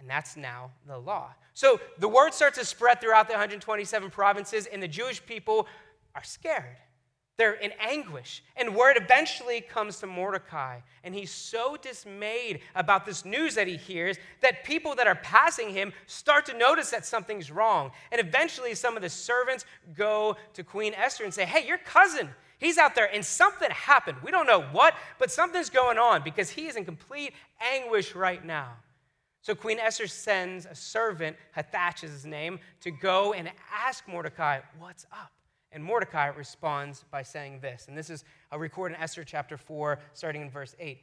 And 0.00 0.10
that's 0.10 0.36
now 0.36 0.72
the 0.86 0.98
law. 0.98 1.30
So 1.54 1.80
the 1.98 2.08
word 2.08 2.34
starts 2.34 2.58
to 2.58 2.64
spread 2.64 3.00
throughout 3.00 3.28
the 3.28 3.34
127 3.34 4.10
provinces, 4.10 4.66
and 4.66 4.82
the 4.82 4.88
Jewish 4.88 5.24
people 5.24 5.68
are 6.16 6.24
scared. 6.24 6.76
They're 7.38 7.54
in 7.54 7.72
anguish. 7.78 8.42
And 8.56 8.74
word 8.74 8.96
eventually 8.96 9.60
comes 9.60 9.98
to 9.98 10.06
Mordecai. 10.06 10.80
And 11.04 11.14
he's 11.14 11.30
so 11.30 11.76
dismayed 11.76 12.60
about 12.74 13.04
this 13.04 13.24
news 13.24 13.54
that 13.56 13.66
he 13.66 13.76
hears 13.76 14.16
that 14.40 14.64
people 14.64 14.94
that 14.94 15.06
are 15.06 15.16
passing 15.16 15.68
him 15.68 15.92
start 16.06 16.46
to 16.46 16.56
notice 16.56 16.90
that 16.90 17.04
something's 17.04 17.50
wrong. 17.50 17.90
And 18.10 18.20
eventually, 18.20 18.74
some 18.74 18.96
of 18.96 19.02
the 19.02 19.10
servants 19.10 19.66
go 19.94 20.36
to 20.54 20.64
Queen 20.64 20.94
Esther 20.94 21.24
and 21.24 21.34
say, 21.34 21.44
Hey, 21.44 21.66
your 21.66 21.78
cousin, 21.78 22.30
he's 22.58 22.78
out 22.78 22.94
there, 22.94 23.12
and 23.12 23.24
something 23.24 23.70
happened. 23.70 24.16
We 24.24 24.30
don't 24.30 24.46
know 24.46 24.62
what, 24.72 24.94
but 25.18 25.30
something's 25.30 25.70
going 25.70 25.98
on 25.98 26.22
because 26.22 26.48
he 26.48 26.66
is 26.66 26.76
in 26.76 26.86
complete 26.86 27.34
anguish 27.60 28.14
right 28.14 28.42
now. 28.44 28.72
So 29.42 29.54
Queen 29.54 29.78
Esther 29.78 30.06
sends 30.06 30.64
a 30.66 30.74
servant, 30.74 31.36
Hathach 31.56 32.02
is 32.02 32.10
his 32.10 32.26
name, 32.26 32.58
to 32.80 32.90
go 32.90 33.34
and 33.34 33.50
ask 33.72 34.08
Mordecai, 34.08 34.60
What's 34.78 35.04
up? 35.12 35.30
And 35.72 35.82
Mordecai 35.82 36.28
responds 36.28 37.04
by 37.10 37.22
saying 37.22 37.60
this, 37.60 37.86
and 37.88 37.98
this 37.98 38.08
is 38.08 38.24
a 38.52 38.58
record 38.58 38.92
in 38.92 38.98
Esther 38.98 39.24
chapter 39.24 39.56
4, 39.56 39.98
starting 40.14 40.42
in 40.42 40.50
verse 40.50 40.74
8. 40.78 40.98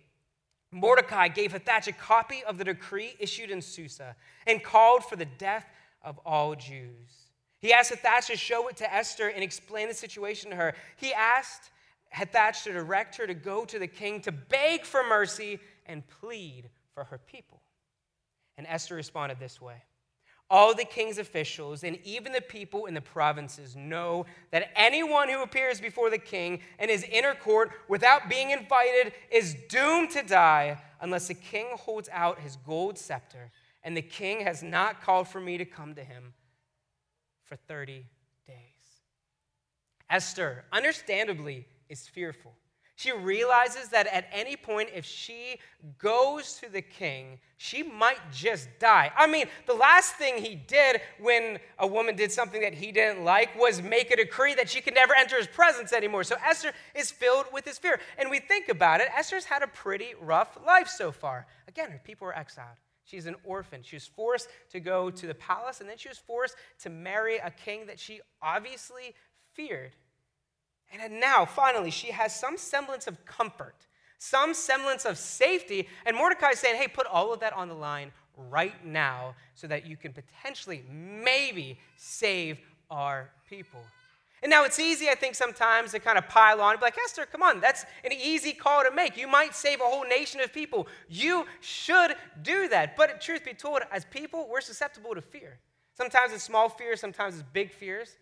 Mordecai 0.72 1.28
gave 1.28 1.54
Hathach 1.54 1.88
a 1.88 1.92
copy 1.92 2.44
of 2.48 2.58
the 2.58 2.64
decree 2.64 3.14
issued 3.20 3.52
in 3.52 3.62
Susa 3.62 4.16
and 4.48 4.64
called 4.64 5.06
for 5.06 5.16
the 5.16 5.26
death 5.26 5.68
of 6.02 6.20
all 6.26 6.56
Jews. 6.56 7.30
He 7.60 7.72
asked 7.72 7.94
Hathach 7.94 8.28
to 8.28 8.36
show 8.36 8.68
it 8.68 8.78
to 8.78 8.94
Esther 8.94 9.28
and 9.28 9.44
explain 9.44 9.88
the 9.88 9.94
situation 9.94 10.50
to 10.50 10.56
her. 10.56 10.74
He 10.98 11.14
asked 11.14 11.70
Hathach 12.14 12.64
to 12.64 12.74
direct 12.74 13.16
her 13.18 13.28
to 13.28 13.34
go 13.34 13.66
to 13.66 13.80
the 13.80 13.88
king 13.88 14.22
to 14.22 14.32
beg 14.32 14.86
for 14.86 15.04
mercy 15.08 15.60
and 15.86 16.04
plead 16.08 16.70
for 16.94 17.04
her 17.06 17.18
people. 17.18 17.62
And 18.58 18.68
Esther 18.68 18.96
responded 18.96 19.40
this 19.40 19.62
way 19.62 19.84
all 20.50 20.76
the 20.76 20.86
king's 20.86 21.18
officials 21.18 21.84
and 21.84 21.98
even 22.04 22.32
the 22.32 22.42
people 22.42 22.86
in 22.86 22.94
the 22.94 23.02
provinces 23.02 23.76
know 23.76 24.26
that 24.52 24.70
anyone 24.76 25.30
who 25.30 25.42
appears 25.42 25.80
before 25.82 26.10
the 26.10 26.18
king 26.18 26.60
in 26.80 26.90
his 26.90 27.04
inner 27.04 27.34
court 27.34 27.72
without 27.88 28.30
being 28.30 28.52
invited 28.52 29.14
is 29.32 29.56
doomed 29.70 30.12
to 30.12 30.22
die 30.22 30.80
unless 31.02 31.28
the 31.28 31.34
king 31.34 31.68
holds 31.76 32.10
out 32.12 32.40
his 32.40 32.56
gold 32.58 32.98
scepter. 32.98 33.52
And 33.84 33.98
the 33.98 34.02
king 34.02 34.42
has 34.42 34.64
not 34.64 35.02
called 35.02 35.28
for 35.28 35.42
me 35.42 35.58
to 35.58 35.66
come 35.66 35.96
to 35.96 36.04
him 36.04 36.34
for 37.44 37.56
30 37.56 38.06
days. 38.48 38.56
Esther, 40.10 40.64
understandably, 40.72 41.66
is 41.90 42.08
fearful. 42.08 42.54
She 42.96 43.12
realizes 43.12 43.90
that 43.90 44.06
at 44.08 44.28
any 44.32 44.56
point, 44.56 44.90
if 44.94 45.04
she 45.04 45.60
goes 45.98 46.60
to 46.60 46.72
the 46.72 46.82
king, 46.82 47.40
she 47.58 47.82
might 47.82 48.20
just 48.32 48.70
die. 48.80 49.12
I 49.18 49.26
mean, 49.26 49.48
the 49.66 49.74
last 49.74 50.16
thing 50.16 50.38
he 50.38 50.54
did 50.56 51.02
when 51.20 51.58
a 51.80 51.88
woman 51.88 52.16
did 52.16 52.32
something 52.32 52.62
that 52.62 52.76
he 52.76 52.92
didn't 52.92 53.24
like 53.24 53.60
was 53.60 53.82
make 53.82 54.12
a 54.12 54.16
decree 54.16 54.54
that 54.56 54.70
she 54.70 54.80
could 54.80 54.94
never 54.94 55.16
enter 55.16 55.38
his 55.38 55.48
presence 55.48 55.92
anymore. 55.92 56.24
So 56.24 56.36
Esther 56.46 56.72
is 56.94 57.10
filled 57.10 57.48
with 57.52 57.66
this 57.66 57.80
fear. 57.80 58.00
And 58.20 58.30
we 58.30 58.40
think 58.40 58.70
about 58.70 59.02
it, 59.02 59.08
Esther's 59.18 59.46
had 59.46 59.64
a 59.64 59.68
pretty 59.68 60.14
rough 60.22 60.58
life 60.66 60.88
so 60.88 61.12
far. 61.12 61.48
Again, 61.68 61.90
her 61.90 62.02
people 62.04 62.28
were 62.28 62.38
exiled. 62.38 62.78
She's 63.06 63.26
an 63.26 63.36
orphan. 63.44 63.82
She 63.84 63.96
was 63.96 64.06
forced 64.08 64.48
to 64.72 64.80
go 64.80 65.10
to 65.10 65.28
the 65.28 65.34
palace, 65.34 65.82
and 65.82 65.90
then 65.90 65.98
she 65.98 66.10
was 66.10 66.18
forced 66.20 66.56
to 66.84 66.90
marry 66.90 67.38
a 67.38 67.50
king 67.50 67.88
that 67.88 68.00
she 68.00 68.22
obviously 68.42 69.14
feared. 69.52 69.94
And 70.94 71.20
now, 71.20 71.46
finally, 71.46 71.90
she 71.90 72.12
has 72.12 72.40
some 72.40 72.58
semblance 72.58 73.08
of 73.08 73.26
comfort, 73.26 73.76
some 74.20 74.54
semblance 74.54 75.06
of 75.06 75.18
safety. 75.18 75.88
And 76.06 76.16
Mordecai 76.16 76.52
is 76.52 76.60
saying, 76.60 76.80
hey, 76.80 76.88
put 76.88 77.08
all 77.08 77.34
of 77.34 77.40
that 77.40 77.54
on 77.54 77.68
the 77.68 77.74
line 77.74 78.12
right 78.50 78.86
now 78.86 79.36
so 79.56 79.68
that 79.68 79.86
you 79.88 79.98
can 79.98 80.14
potentially, 80.14 80.84
maybe, 80.92 81.80
save 81.98 82.60
our 82.92 83.32
people. 83.50 83.80
And 84.44 84.50
now 84.50 84.66
it's 84.66 84.78
easy, 84.78 85.10
I 85.10 85.16
think, 85.16 85.36
sometimes 85.36 85.92
to 85.92 86.00
kind 86.00 86.18
of 86.18 86.28
pile 86.28 86.60
on 86.62 86.72
and 86.72 86.80
be 86.80 86.86
like, 86.86 86.98
Esther, 87.06 87.26
come 87.26 87.42
on, 87.42 87.62
that's 87.62 87.86
an 88.04 88.12
easy 88.12 88.52
call 88.52 88.84
to 88.84 88.92
make. 88.92 89.18
You 89.18 89.28
might 89.28 89.56
save 89.56 89.80
a 89.80 89.86
whole 89.86 90.04
nation 90.04 90.42
of 90.42 90.52
people. 90.52 90.88
You 91.08 91.46
should 91.62 92.16
do 92.42 92.68
that. 92.68 92.98
But 92.98 93.22
truth 93.22 93.46
be 93.46 93.54
told, 93.54 93.80
as 93.90 94.04
people, 94.04 94.50
we're 94.52 94.62
susceptible 94.62 95.16
to 95.16 95.22
fear. 95.22 95.60
Sometimes 95.94 96.34
it's 96.34 96.44
small 96.44 96.68
fears, 96.68 97.00
sometimes 97.00 97.36
it's 97.36 97.44
big 97.54 97.72
fears. 97.72 98.18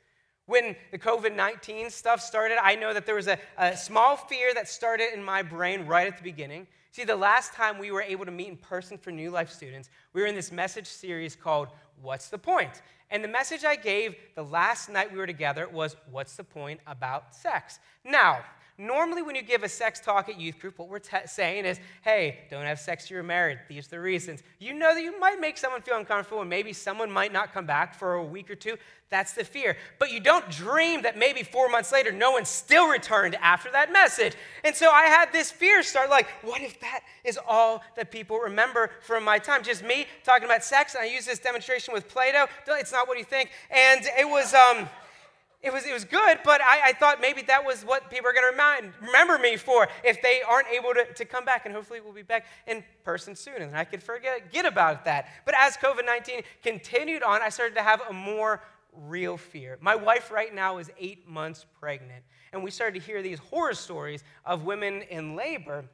When 0.46 0.76
the 0.92 0.98
COVID 0.98 1.36
19 1.36 1.90
stuff 1.90 2.22
started, 2.22 2.58
I 2.62 2.76
know 2.76 2.94
that 2.94 3.06
there 3.06 3.16
was 3.16 3.28
a, 3.28 3.38
a, 3.58 3.78
small 3.78 4.16
fear 4.16 4.54
that 4.54 4.68
started 4.68 5.14
in 5.14 5.24
my 5.24 5.42
brain 5.42 5.86
right 5.86 6.08
at 6.08 6.18
the 6.18 6.24
beginning. 6.24 6.68
See, 6.92 7.04
the 7.04 7.16
last 7.16 7.54
time 7.54 7.78
we 7.78 7.92
were 7.92 8.02
able 8.02 8.26
to 8.26 8.32
meet 8.32 8.50
in 8.50 8.58
person 8.58 8.98
for 8.98 9.12
New 9.12 9.32
Life 9.32 9.50
students, 9.50 9.90
we 10.14 10.22
were 10.22 10.28
in 10.28 10.36
this 10.36 10.52
message 10.52 10.88
series 10.88 11.36
called 11.36 11.70
What's 12.02 12.30
the 12.30 12.38
Point? 12.38 12.82
And 13.10 13.24
the 13.24 13.30
message 13.30 13.64
I 13.64 13.76
gave 13.76 14.16
the 14.36 14.44
last 14.44 14.90
night 14.90 15.12
we 15.12 15.18
were 15.18 15.28
together 15.28 15.68
was 15.70 15.96
What's 16.10 16.36
the 16.36 16.44
point 16.44 16.80
about 16.88 17.36
sex? 17.36 17.80
Now, 18.04 18.40
Normally, 18.82 19.22
when 19.22 19.36
you 19.36 19.44
give 19.44 19.62
a 19.62 19.70
sex 19.70 20.00
talk 20.00 20.28
at 20.28 20.40
youth 20.40 20.58
group, 20.58 20.80
what 20.80 20.90
we're 20.90 20.98
t- 20.98 21.16
saying 21.28 21.66
is, 21.66 21.80
hey, 22.02 22.40
don't 22.50 22.66
have 22.66 22.80
sex 22.80 23.08
till 23.08 23.14
you're 23.14 23.24
married. 23.24 23.60
These 23.70 23.86
are 23.86 23.92
the 23.92 24.00
reasons. 24.00 24.42
You 24.58 24.74
know 24.74 24.96
that 24.96 25.04
you 25.04 25.20
might 25.20 25.40
make 25.40 25.60
someone 25.60 25.84
feel 25.84 25.98
uncomfortable 25.98 26.42
and 26.42 26.50
maybe 26.50 26.74
someone 26.74 27.12
might 27.12 27.32
not 27.32 27.54
come 27.54 27.68
back 27.68 27.94
for 27.94 28.16
a 28.16 28.26
week 28.26 28.50
or 28.50 28.56
two. 28.56 28.78
That's 29.12 29.34
the 29.34 29.44
fear. 29.44 29.78
But 30.00 30.12
you 30.12 30.20
don't 30.20 30.50
dream 30.50 31.04
that 31.04 31.16
maybe 31.16 31.44
four 31.44 31.70
months 31.70 31.92
later, 31.92 32.12
no 32.12 32.32
one 32.32 32.44
still 32.44 32.88
returned 32.88 33.36
after 33.36 33.70
that 33.72 33.94
message. 33.94 34.34
And 34.64 34.76
so 34.76 34.90
I 34.90 35.04
had 35.04 35.32
this 35.32 35.52
fear 35.52 35.84
start 35.84 36.10
like, 36.10 36.28
what 36.42 36.62
if 36.62 36.80
that 36.80 37.02
is 37.24 37.38
all 37.48 37.84
that 37.98 38.10
people 38.10 38.40
remember 38.40 38.90
from 39.02 39.24
my 39.24 39.38
time? 39.38 39.62
Just 39.62 39.84
me 39.84 40.08
talking 40.24 40.46
about 40.46 40.64
sex, 40.64 40.96
and 40.96 41.04
I 41.04 41.06
use 41.06 41.28
this 41.28 41.38
demonstration 41.38 41.94
with 41.94 42.10
Play-Doh. 42.10 42.48
It's 42.80 42.92
not 42.92 43.08
what 43.08 43.20
you 43.20 43.26
think. 43.26 43.52
And 43.70 44.02
it 44.18 44.28
was, 44.28 44.56
um, 44.56 44.90
it 45.64 45.72
was, 45.72 45.86
it 45.86 45.94
was 45.94 46.06
good, 46.06 46.40
but 46.44 46.60
I, 46.62 46.90
I 46.90 46.94
thought 46.94 47.22
maybe 47.22 47.44
that 47.44 47.64
was 47.64 47.84
what 47.84 48.10
people 48.10 48.28
are 48.28 48.34
going 48.34 48.52
to 48.52 48.92
remember 49.06 49.38
me 49.38 49.58
for 49.58 49.88
if 50.04 50.22
they 50.22 50.42
aren't 50.42 50.68
able 50.70 50.94
to, 50.96 51.06
to 51.14 51.26
come 51.26 51.46
back. 51.46 51.66
And 51.66 51.76
hopefully 51.76 52.02
we'll 52.02 52.14
be 52.14 52.24
back 52.24 52.48
in 52.66 52.84
person 53.04 53.36
soon 53.36 53.62
and 53.62 53.78
I 53.78 53.84
could 53.84 54.02
forget 54.02 54.52
get 54.52 54.66
about 54.66 55.06
that. 55.06 55.28
But 55.46 55.54
as 55.58 55.78
COVID 55.78 56.06
19 56.06 56.42
continued 56.64 57.22
on, 57.22 57.42
I 57.42 57.50
started 57.50 57.76
to 57.76 57.84
have 57.84 58.02
a 58.10 58.14
more 58.14 58.62
real 58.94 59.38
fear. 59.38 59.78
My 59.82 59.96
wife 59.96 60.32
right 60.32 60.54
now 60.54 60.80
is 60.80 60.90
eight 61.00 61.28
months 61.28 61.66
pregnant, 61.80 62.24
and 62.52 62.64
we 62.64 62.72
started 62.72 63.00
to 63.00 63.06
hear 63.06 63.22
these 63.22 63.40
horror 63.40 63.74
stories 63.74 64.24
of 64.46 64.66
women 64.66 65.04
in 65.04 65.36
labor 65.36 65.86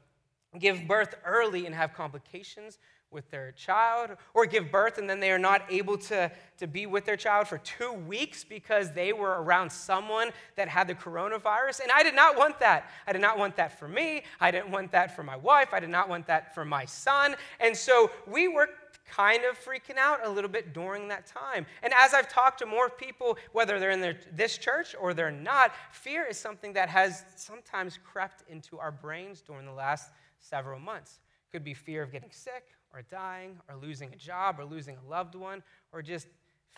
give 0.59 0.87
birth 0.87 1.15
early 1.25 1.65
and 1.65 1.75
have 1.75 1.93
complications 1.93 2.79
with 3.11 3.29
their 3.31 3.51
child 3.53 4.11
or 4.33 4.45
give 4.45 4.71
birth 4.71 4.97
and 4.97 5.09
then 5.09 5.19
they 5.19 5.31
are 5.31 5.39
not 5.39 5.63
able 5.69 5.97
to, 5.97 6.31
to 6.57 6.67
be 6.67 6.85
with 6.85 7.05
their 7.05 7.15
child 7.15 7.47
for 7.47 7.57
two 7.59 7.93
weeks 7.93 8.43
because 8.43 8.91
they 8.91 9.13
were 9.13 9.41
around 9.41 9.71
someone 9.71 10.29
that 10.55 10.67
had 10.67 10.87
the 10.87 10.95
coronavirus. 10.95 11.81
And 11.81 11.91
I 11.91 12.03
did 12.03 12.15
not 12.15 12.37
want 12.37 12.59
that. 12.59 12.89
I 13.07 13.13
did 13.13 13.21
not 13.21 13.37
want 13.37 13.55
that 13.55 13.79
for 13.79 13.87
me. 13.87 14.23
I 14.41 14.51
didn't 14.51 14.71
want 14.71 14.91
that 14.91 15.15
for 15.15 15.23
my 15.23 15.37
wife. 15.37 15.69
I 15.73 15.79
did 15.79 15.89
not 15.89 16.09
want 16.09 16.27
that 16.27 16.53
for 16.53 16.65
my 16.65 16.85
son. 16.85 17.35
And 17.59 17.75
so 17.75 18.11
we 18.27 18.47
were 18.47 18.69
kind 19.09 19.43
of 19.45 19.57
freaking 19.57 19.97
out 19.97 20.25
a 20.25 20.29
little 20.29 20.49
bit 20.49 20.73
during 20.73 21.07
that 21.07 21.25
time. 21.25 21.65
And 21.81 21.93
as 21.93 22.13
I've 22.13 22.29
talked 22.29 22.59
to 22.59 22.65
more 22.65 22.89
people, 22.89 23.37
whether 23.53 23.79
they're 23.79 23.91
in 23.91 24.01
their, 24.01 24.17
this 24.33 24.57
church 24.57 24.95
or 24.99 25.13
they're 25.13 25.31
not, 25.31 25.73
fear 25.91 26.25
is 26.25 26.37
something 26.37 26.73
that 26.73 26.89
has 26.89 27.23
sometimes 27.35 27.97
crept 28.03 28.43
into 28.49 28.77
our 28.79 28.91
brains 28.91 29.41
during 29.41 29.65
the 29.65 29.71
last 29.71 30.11
several 30.39 30.79
months. 30.79 31.19
Could 31.51 31.63
be 31.63 31.73
fear 31.73 32.03
of 32.03 32.11
getting 32.11 32.31
sick, 32.31 32.65
or 32.97 33.03
dying 33.03 33.57
or 33.69 33.75
losing 33.75 34.11
a 34.11 34.15
job 34.15 34.59
or 34.59 34.65
losing 34.65 34.97
a 34.97 35.09
loved 35.09 35.35
one 35.35 35.61
or 35.91 36.01
just 36.01 36.27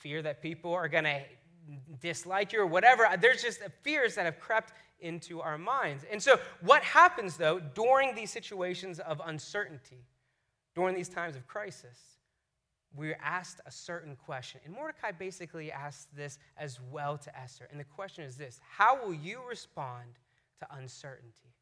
fear 0.01 0.21
that 0.21 0.41
people 0.41 0.73
are 0.73 0.89
going 0.89 1.05
to 1.05 1.21
dislike 2.01 2.51
you 2.51 2.61
or 2.61 2.65
whatever. 2.65 3.05
Uh, 3.05 3.15
there's 3.15 3.41
just 3.41 3.61
uh, 3.61 3.69
fears 3.83 4.15
that 4.15 4.25
have 4.25 4.39
crept 4.39 4.73
into 4.99 5.39
our 5.39 5.57
minds. 5.57 6.05
And 6.11 6.21
so, 6.21 6.39
what 6.61 6.83
happens 6.83 7.37
though 7.37 7.59
during 7.59 8.15
these 8.15 8.31
situations 8.31 8.99
of 8.99 9.21
uncertainty, 9.25 10.03
during 10.75 10.95
these 10.95 11.09
times 11.09 11.35
of 11.35 11.47
crisis? 11.47 11.97
We're 12.95 13.19
asked 13.23 13.61
a 13.67 13.71
certain 13.71 14.15
question. 14.15 14.61
And 14.65 14.73
Mordecai 14.73 15.11
basically 15.11 15.71
asks 15.71 16.07
this 16.15 16.39
as 16.57 16.79
well 16.91 17.19
to 17.19 17.39
Esther. 17.39 17.67
And 17.69 17.79
the 17.79 17.83
question 17.85 18.23
is 18.23 18.35
this 18.35 18.59
How 18.67 19.01
will 19.01 19.13
you 19.13 19.39
respond 19.47 20.17
to 20.59 20.67
uncertainty? 20.75 21.53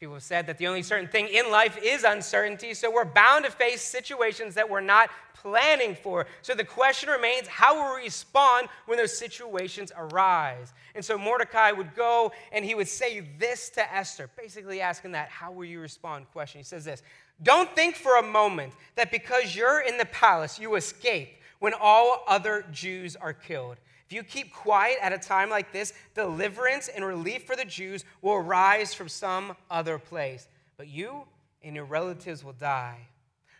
People 0.00 0.14
have 0.14 0.22
said 0.22 0.46
that 0.46 0.56
the 0.56 0.66
only 0.66 0.82
certain 0.82 1.08
thing 1.08 1.28
in 1.28 1.50
life 1.50 1.78
is 1.82 2.04
uncertainty, 2.04 2.72
so 2.72 2.90
we're 2.90 3.04
bound 3.04 3.44
to 3.44 3.50
face 3.50 3.82
situations 3.82 4.54
that 4.54 4.70
we're 4.70 4.80
not 4.80 5.10
planning 5.34 5.94
for. 5.94 6.26
So 6.40 6.54
the 6.54 6.64
question 6.64 7.10
remains 7.10 7.46
how 7.46 7.74
will 7.74 7.96
we 7.96 8.04
respond 8.04 8.68
when 8.86 8.96
those 8.96 9.14
situations 9.14 9.92
arise? 9.94 10.72
And 10.94 11.04
so 11.04 11.18
Mordecai 11.18 11.72
would 11.72 11.94
go 11.94 12.32
and 12.50 12.64
he 12.64 12.74
would 12.74 12.88
say 12.88 13.28
this 13.38 13.68
to 13.70 13.94
Esther, 13.94 14.30
basically 14.38 14.80
asking 14.80 15.12
that, 15.12 15.28
how 15.28 15.52
will 15.52 15.66
you 15.66 15.80
respond 15.80 16.24
question. 16.32 16.60
He 16.60 16.64
says 16.64 16.86
this 16.86 17.02
Don't 17.42 17.68
think 17.76 17.94
for 17.94 18.16
a 18.16 18.22
moment 18.22 18.72
that 18.94 19.10
because 19.10 19.54
you're 19.54 19.80
in 19.80 19.98
the 19.98 20.06
palace, 20.06 20.58
you 20.58 20.76
escape 20.76 21.28
when 21.58 21.74
all 21.78 22.24
other 22.26 22.64
Jews 22.72 23.16
are 23.16 23.34
killed. 23.34 23.76
If 24.10 24.14
you 24.16 24.24
keep 24.24 24.52
quiet 24.52 24.98
at 25.00 25.12
a 25.12 25.18
time 25.18 25.50
like 25.50 25.72
this, 25.72 25.92
deliverance 26.16 26.88
and 26.88 27.04
relief 27.04 27.44
for 27.44 27.54
the 27.54 27.64
Jews 27.64 28.04
will 28.20 28.32
arise 28.32 28.92
from 28.92 29.08
some 29.08 29.54
other 29.70 30.00
place. 30.00 30.48
But 30.76 30.88
you 30.88 31.26
and 31.62 31.76
your 31.76 31.84
relatives 31.84 32.42
will 32.42 32.54
die. 32.54 33.06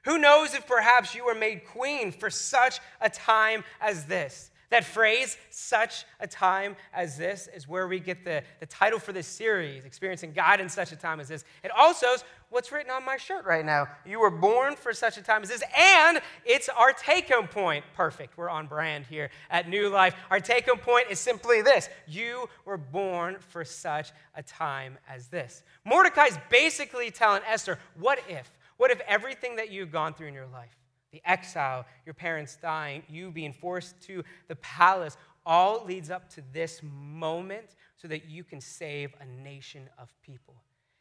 Who 0.06 0.18
knows 0.18 0.52
if 0.54 0.66
perhaps 0.66 1.14
you 1.14 1.24
were 1.24 1.36
made 1.36 1.64
queen 1.64 2.10
for 2.10 2.30
such 2.30 2.80
a 3.00 3.08
time 3.08 3.62
as 3.80 4.06
this? 4.06 4.49
That 4.70 4.84
phrase, 4.84 5.36
such 5.50 6.04
a 6.20 6.28
time 6.28 6.76
as 6.94 7.16
this, 7.18 7.48
is 7.52 7.66
where 7.66 7.88
we 7.88 7.98
get 7.98 8.24
the, 8.24 8.44
the 8.60 8.66
title 8.66 9.00
for 9.00 9.12
this 9.12 9.26
series, 9.26 9.84
Experiencing 9.84 10.32
God 10.32 10.60
in 10.60 10.68
Such 10.68 10.92
a 10.92 10.96
Time 10.96 11.18
as 11.18 11.26
This. 11.26 11.44
It 11.64 11.72
also 11.76 12.06
is 12.12 12.24
what's 12.50 12.70
written 12.70 12.92
on 12.92 13.04
my 13.04 13.16
shirt 13.16 13.44
right 13.44 13.64
now. 13.64 13.88
You 14.06 14.20
were 14.20 14.30
born 14.30 14.76
for 14.76 14.92
such 14.92 15.18
a 15.18 15.22
time 15.22 15.42
as 15.42 15.48
this, 15.48 15.64
and 15.76 16.20
it's 16.44 16.68
our 16.68 16.92
take 16.92 17.32
home 17.32 17.48
point. 17.48 17.84
Perfect. 17.94 18.36
We're 18.36 18.48
on 18.48 18.68
brand 18.68 19.06
here 19.06 19.30
at 19.50 19.68
New 19.68 19.88
Life. 19.88 20.14
Our 20.30 20.38
take 20.38 20.68
home 20.68 20.78
point 20.78 21.06
is 21.10 21.18
simply 21.18 21.62
this 21.62 21.88
You 22.06 22.48
were 22.64 22.78
born 22.78 23.38
for 23.48 23.64
such 23.64 24.12
a 24.36 24.42
time 24.42 24.98
as 25.08 25.26
this. 25.26 25.64
Mordecai's 25.84 26.38
basically 26.48 27.10
telling 27.10 27.42
Esther, 27.44 27.78
What 27.98 28.20
if? 28.28 28.50
What 28.76 28.92
if 28.92 29.00
everything 29.00 29.56
that 29.56 29.70
you've 29.70 29.92
gone 29.92 30.14
through 30.14 30.28
in 30.28 30.34
your 30.34 30.46
life, 30.46 30.74
the 31.12 31.22
exile, 31.24 31.84
your 32.06 32.14
parents 32.14 32.56
dying, 32.60 33.02
you 33.08 33.30
being 33.30 33.52
forced 33.52 34.00
to 34.02 34.22
the 34.48 34.56
palace, 34.56 35.16
all 35.44 35.84
leads 35.84 36.10
up 36.10 36.28
to 36.30 36.42
this 36.52 36.80
moment 36.82 37.76
so 37.96 38.08
that 38.08 38.28
you 38.28 38.44
can 38.44 38.60
save 38.60 39.14
a 39.20 39.42
nation 39.42 39.88
of 39.98 40.12
people. 40.22 40.54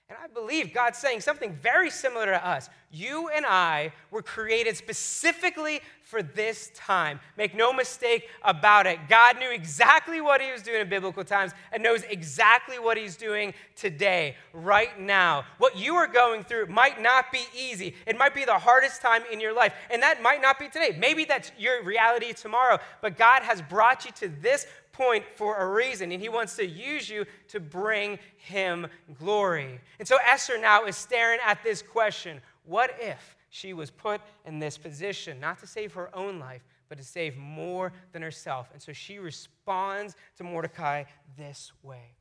And 0.10 0.18
I 0.24 0.26
believe 0.26 0.74
God's 0.74 0.98
saying 0.98 1.22
something 1.22 1.54
very 1.62 1.92
similar 1.92 2.26
to 2.26 2.48
us. 2.48 2.68
You 2.92 3.30
and 3.30 3.46
I 3.46 3.94
were 4.10 4.24
created 4.24 4.76
specifically 4.76 5.82
for 6.02 6.24
this 6.24 6.72
time. 6.74 7.20
Make 7.38 7.54
no 7.54 7.72
mistake 7.72 8.28
about 8.42 8.88
it. 8.88 8.98
God 9.08 9.38
knew 9.38 9.52
exactly 9.52 10.20
what 10.20 10.42
He 10.42 10.52
was 10.52 10.64
doing 10.64 10.82
in 10.82 10.90
biblical 10.90 11.24
times 11.24 11.52
and 11.72 11.84
knows 11.84 12.02
exactly 12.10 12.80
what 12.80 12.98
He's 12.98 13.16
doing 13.16 13.54
today, 13.76 14.36
right 14.52 15.00
now. 15.00 15.44
What 15.60 15.78
you 15.78 15.94
are 15.94 16.08
going 16.08 16.44
through 16.44 16.66
might 16.66 17.00
not 17.00 17.32
be 17.32 17.44
easy. 17.56 17.94
It 18.08 18.18
might 18.18 18.34
be 18.34 18.46
the 18.46 18.58
hardest 18.58 19.04
time 19.04 19.22
in 19.32 19.40
your 19.40 19.54
life. 19.54 19.74
And 19.92 20.02
that 20.02 20.24
might 20.24 20.42
not 20.42 20.58
be 20.58 20.70
today. 20.70 20.98
Maybe 20.98 21.26
that's 21.26 21.52
your 21.60 21.84
reality 21.84 22.34
tomorrow. 22.34 22.80
But 23.02 23.16
God 23.16 23.44
has 23.44 23.62
brought 23.62 24.06
you 24.06 24.12
to 24.14 24.30
this 24.42 24.66
point 25.00 25.24
for 25.36 25.56
a 25.56 25.66
reason, 25.66 26.12
and 26.12 26.22
he 26.22 26.28
wants 26.28 26.58
to 26.58 26.68
use 26.68 27.10
you 27.10 27.26
to 27.48 27.60
bring 27.60 28.20
him 28.36 28.86
glory. 29.18 29.80
And 29.98 30.06
so 30.08 30.18
Esther 30.30 30.60
now 30.60 30.86
is 30.86 30.98
staring 30.98 31.40
at 31.46 31.64
this 31.64 31.82
question 31.82 32.42
what 32.66 32.96
if 33.00 33.38
she 33.50 33.74
was 33.74 33.90
put 33.90 34.22
in 34.46 34.60
this 34.60 34.78
position, 34.78 35.40
not 35.40 35.58
to 35.60 35.68
save 35.68 35.94
her 35.94 36.14
own 36.14 36.38
life, 36.38 36.62
but 36.90 36.98
to 36.98 37.04
save 37.04 37.38
more 37.38 37.94
than 38.12 38.22
herself? 38.22 38.70
And 38.74 38.82
so 38.82 38.92
she 38.92 39.20
responds 39.20 40.16
to 40.38 40.44
Mordecai 40.44 41.06
this 41.38 41.72
way 41.82 42.16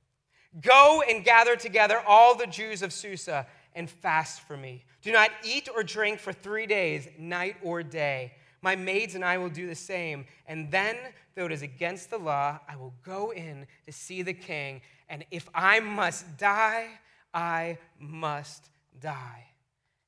Go 0.60 1.02
and 1.08 1.24
gather 1.24 1.56
together 1.56 2.00
all 2.06 2.36
the 2.36 2.46
Jews 2.46 2.82
of 2.82 2.92
Susa 2.92 3.46
and 3.74 3.90
fast 3.90 4.42
for 4.42 4.56
me. 4.56 4.84
Do 5.02 5.10
not 5.10 5.30
eat 5.44 5.68
or 5.74 5.82
drink 5.82 6.20
for 6.20 6.32
three 6.32 6.66
days, 6.66 7.08
night 7.18 7.56
or 7.62 7.82
day. 7.82 8.34
My 8.60 8.76
maids 8.76 9.14
and 9.14 9.24
I 9.24 9.38
will 9.38 9.48
do 9.48 9.66
the 9.66 9.74
same. 9.74 10.26
And 10.46 10.70
then, 10.70 10.96
though 11.34 11.46
it 11.46 11.52
is 11.52 11.62
against 11.62 12.10
the 12.10 12.18
law, 12.18 12.58
I 12.68 12.76
will 12.76 12.94
go 13.04 13.30
in 13.30 13.66
to 13.86 13.92
see 13.92 14.22
the 14.22 14.34
king. 14.34 14.80
And 15.08 15.24
if 15.30 15.48
I 15.54 15.80
must 15.80 16.36
die, 16.36 16.88
I 17.32 17.78
must 17.98 18.70
die. 19.00 19.46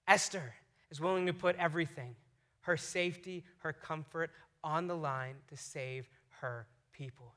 Esther 0.09 0.55
is 0.91 1.01
willing 1.01 1.27
to 1.27 1.33
put 1.33 1.57
everything, 1.57 2.17
her 2.63 2.77
safety, 2.77 3.45
her 3.59 3.73
comfort, 3.73 4.31
on 4.63 4.87
the 4.87 4.97
line 4.97 5.37
to 5.49 5.57
save 5.57 6.09
her 6.41 6.67
people. 6.93 7.35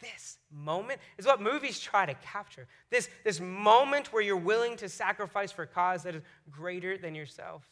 This 0.00 0.38
moment 0.50 1.00
is 1.16 1.26
what 1.26 1.40
movies 1.40 1.78
try 1.78 2.06
to 2.06 2.14
capture. 2.14 2.66
This, 2.90 3.08
this 3.24 3.40
moment 3.40 4.12
where 4.12 4.22
you're 4.22 4.36
willing 4.36 4.76
to 4.78 4.88
sacrifice 4.88 5.52
for 5.52 5.62
a 5.62 5.66
cause 5.66 6.02
that 6.02 6.14
is 6.14 6.22
greater 6.50 6.98
than 6.98 7.14
yourselves. 7.14 7.66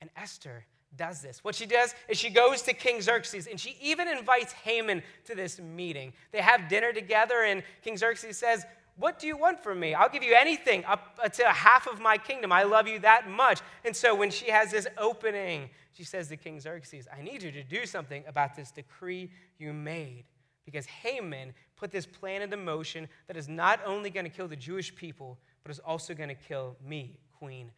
And 0.00 0.10
Esther 0.16 0.66
does 0.96 1.20
this. 1.20 1.42
What 1.42 1.54
she 1.54 1.66
does 1.66 1.94
is 2.08 2.18
she 2.18 2.30
goes 2.30 2.62
to 2.62 2.72
King 2.72 3.00
Xerxes 3.00 3.46
and 3.46 3.58
she 3.58 3.76
even 3.82 4.08
invites 4.08 4.52
Haman 4.52 5.02
to 5.26 5.34
this 5.34 5.60
meeting. 5.60 6.12
They 6.32 6.40
have 6.40 6.68
dinner 6.68 6.92
together, 6.92 7.42
and 7.42 7.62
King 7.82 7.96
Xerxes 7.96 8.36
says, 8.36 8.64
What 8.96 9.18
do 9.18 9.26
you 9.26 9.36
want 9.36 9.62
from 9.62 9.80
me? 9.80 9.94
I'll 9.94 10.08
give 10.08 10.22
you 10.22 10.34
anything 10.34 10.84
up 10.84 11.18
uh, 11.22 11.28
to 11.28 11.44
half 11.44 11.86
of 11.86 12.00
my 12.00 12.16
kingdom. 12.16 12.52
I 12.52 12.62
love 12.64 12.88
you 12.88 12.98
that 13.00 13.28
much. 13.28 13.60
And 13.84 13.94
so 13.94 14.14
when 14.14 14.30
she 14.30 14.50
has 14.50 14.70
this 14.70 14.86
opening, 14.98 15.70
she 15.92 16.04
says 16.04 16.28
to 16.28 16.36
King 16.36 16.60
Xerxes, 16.60 17.08
I 17.16 17.22
need 17.22 17.42
you 17.42 17.52
to 17.52 17.62
do 17.62 17.86
something 17.86 18.24
about 18.26 18.56
this 18.56 18.70
decree 18.70 19.30
you 19.58 19.72
made. 19.72 20.24
Because 20.64 20.86
Haman 20.86 21.52
put 21.76 21.90
this 21.90 22.06
plan 22.06 22.40
into 22.40 22.56
motion 22.56 23.08
that 23.26 23.36
is 23.36 23.48
not 23.48 23.80
only 23.84 24.10
going 24.10 24.24
to 24.24 24.30
kill 24.30 24.48
the 24.48 24.56
Jewish 24.56 24.94
people, 24.94 25.38
but 25.62 25.70
is 25.70 25.78
also 25.78 26.14
going 26.14 26.30
to 26.30 26.34
kill 26.34 26.76
me, 26.82 27.18
Queen 27.38 27.70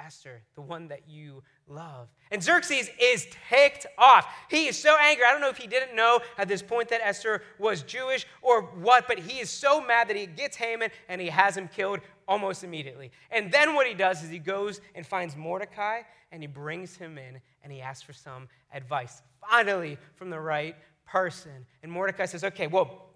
Esther, 0.00 0.42
the 0.54 0.62
one 0.62 0.88
that 0.88 1.08
you 1.08 1.42
love. 1.70 2.08
And 2.30 2.42
Xerxes 2.42 2.90
is 3.00 3.26
ticked 3.48 3.86
off. 3.98 4.26
He 4.48 4.66
is 4.66 4.78
so 4.78 4.96
angry. 5.00 5.24
I 5.26 5.32
don't 5.32 5.40
know 5.40 5.48
if 5.48 5.56
he 5.56 5.66
didn't 5.66 5.96
know 5.96 6.20
at 6.38 6.48
this 6.48 6.62
point 6.62 6.88
that 6.90 7.00
Esther 7.02 7.42
was 7.58 7.82
Jewish 7.82 8.26
or 8.42 8.62
what, 8.62 9.06
but 9.08 9.18
he 9.18 9.40
is 9.40 9.50
so 9.50 9.80
mad 9.84 10.08
that 10.08 10.16
he 10.16 10.26
gets 10.26 10.56
Haman 10.56 10.90
and 11.08 11.20
he 11.20 11.28
has 11.28 11.56
him 11.56 11.68
killed 11.68 12.00
almost 12.28 12.62
immediately. 12.62 13.10
And 13.30 13.50
then 13.50 13.74
what 13.74 13.86
he 13.86 13.94
does 13.94 14.22
is 14.22 14.30
he 14.30 14.38
goes 14.38 14.80
and 14.94 15.06
finds 15.06 15.36
Mordecai 15.36 16.02
and 16.32 16.42
he 16.42 16.46
brings 16.46 16.96
him 16.96 17.18
in 17.18 17.40
and 17.62 17.72
he 17.72 17.80
asks 17.80 18.02
for 18.02 18.12
some 18.12 18.48
advice, 18.72 19.22
finally 19.48 19.98
from 20.14 20.30
the 20.30 20.40
right 20.40 20.76
person. 21.06 21.66
And 21.82 21.90
Mordecai 21.90 22.26
says, 22.26 22.44
Okay, 22.44 22.66
well, 22.66 23.09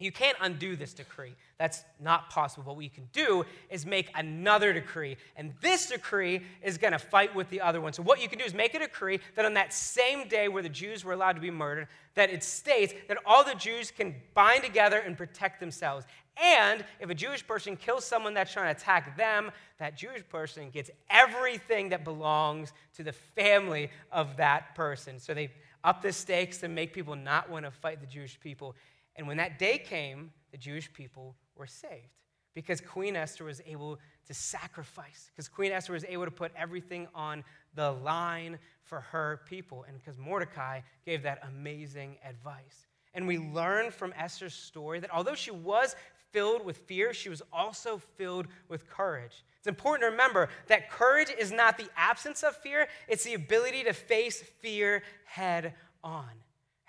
you 0.00 0.12
can't 0.12 0.36
undo 0.40 0.76
this 0.76 0.92
decree. 0.92 1.34
That's 1.58 1.82
not 1.98 2.30
possible. 2.30 2.62
What 2.64 2.76
we 2.76 2.88
can 2.88 3.08
do 3.12 3.44
is 3.68 3.84
make 3.84 4.10
another 4.14 4.72
decree. 4.72 5.16
And 5.34 5.52
this 5.60 5.88
decree 5.88 6.42
is 6.62 6.78
going 6.78 6.92
to 6.92 7.00
fight 7.00 7.34
with 7.34 7.50
the 7.50 7.60
other 7.60 7.80
one. 7.80 7.92
So, 7.92 8.04
what 8.04 8.22
you 8.22 8.28
can 8.28 8.38
do 8.38 8.44
is 8.44 8.54
make 8.54 8.74
a 8.74 8.78
decree 8.78 9.18
that 9.34 9.44
on 9.44 9.54
that 9.54 9.72
same 9.72 10.28
day 10.28 10.46
where 10.46 10.62
the 10.62 10.68
Jews 10.68 11.04
were 11.04 11.14
allowed 11.14 11.32
to 11.32 11.40
be 11.40 11.50
murdered, 11.50 11.88
that 12.14 12.30
it 12.30 12.44
states 12.44 12.94
that 13.08 13.18
all 13.26 13.42
the 13.42 13.56
Jews 13.56 13.90
can 13.90 14.14
bind 14.34 14.62
together 14.62 14.98
and 14.98 15.16
protect 15.16 15.58
themselves. 15.58 16.06
And 16.40 16.84
if 17.00 17.10
a 17.10 17.14
Jewish 17.14 17.44
person 17.44 17.76
kills 17.76 18.04
someone 18.04 18.34
that's 18.34 18.52
trying 18.52 18.72
to 18.72 18.80
attack 18.80 19.16
them, 19.16 19.50
that 19.80 19.96
Jewish 19.96 20.22
person 20.28 20.70
gets 20.70 20.92
everything 21.10 21.88
that 21.88 22.04
belongs 22.04 22.72
to 22.94 23.02
the 23.02 23.12
family 23.12 23.90
of 24.12 24.36
that 24.36 24.76
person. 24.76 25.18
So, 25.18 25.34
they 25.34 25.50
up 25.82 26.02
the 26.02 26.12
stakes 26.12 26.58
to 26.58 26.68
make 26.68 26.92
people 26.92 27.16
not 27.16 27.50
want 27.50 27.64
to 27.64 27.70
fight 27.70 28.00
the 28.00 28.06
Jewish 28.06 28.38
people. 28.40 28.74
And 29.18 29.26
when 29.26 29.36
that 29.36 29.58
day 29.58 29.76
came, 29.76 30.30
the 30.52 30.56
Jewish 30.56 30.90
people 30.92 31.34
were 31.56 31.66
saved 31.66 32.14
because 32.54 32.80
Queen 32.80 33.14
Esther 33.14 33.44
was 33.44 33.60
able 33.66 33.98
to 34.26 34.34
sacrifice, 34.34 35.30
because 35.32 35.48
Queen 35.48 35.70
Esther 35.70 35.92
was 35.92 36.04
able 36.08 36.24
to 36.24 36.30
put 36.30 36.52
everything 36.56 37.06
on 37.14 37.44
the 37.74 37.92
line 37.92 38.58
for 38.82 39.00
her 39.00 39.42
people, 39.46 39.84
and 39.86 39.96
because 39.98 40.18
Mordecai 40.18 40.80
gave 41.04 41.22
that 41.22 41.40
amazing 41.46 42.16
advice. 42.24 42.86
And 43.14 43.26
we 43.26 43.38
learn 43.38 43.90
from 43.90 44.12
Esther's 44.16 44.54
story 44.54 45.00
that 45.00 45.10
although 45.12 45.34
she 45.34 45.50
was 45.50 45.94
filled 46.32 46.64
with 46.64 46.78
fear, 46.78 47.14
she 47.14 47.28
was 47.28 47.42
also 47.52 47.98
filled 48.16 48.46
with 48.68 48.88
courage. 48.88 49.44
It's 49.58 49.66
important 49.66 50.02
to 50.02 50.10
remember 50.10 50.48
that 50.66 50.90
courage 50.90 51.30
is 51.38 51.52
not 51.52 51.78
the 51.78 51.88
absence 51.96 52.42
of 52.42 52.56
fear, 52.56 52.88
it's 53.08 53.24
the 53.24 53.34
ability 53.34 53.84
to 53.84 53.92
face 53.92 54.42
fear 54.60 55.02
head 55.24 55.74
on. 56.02 56.30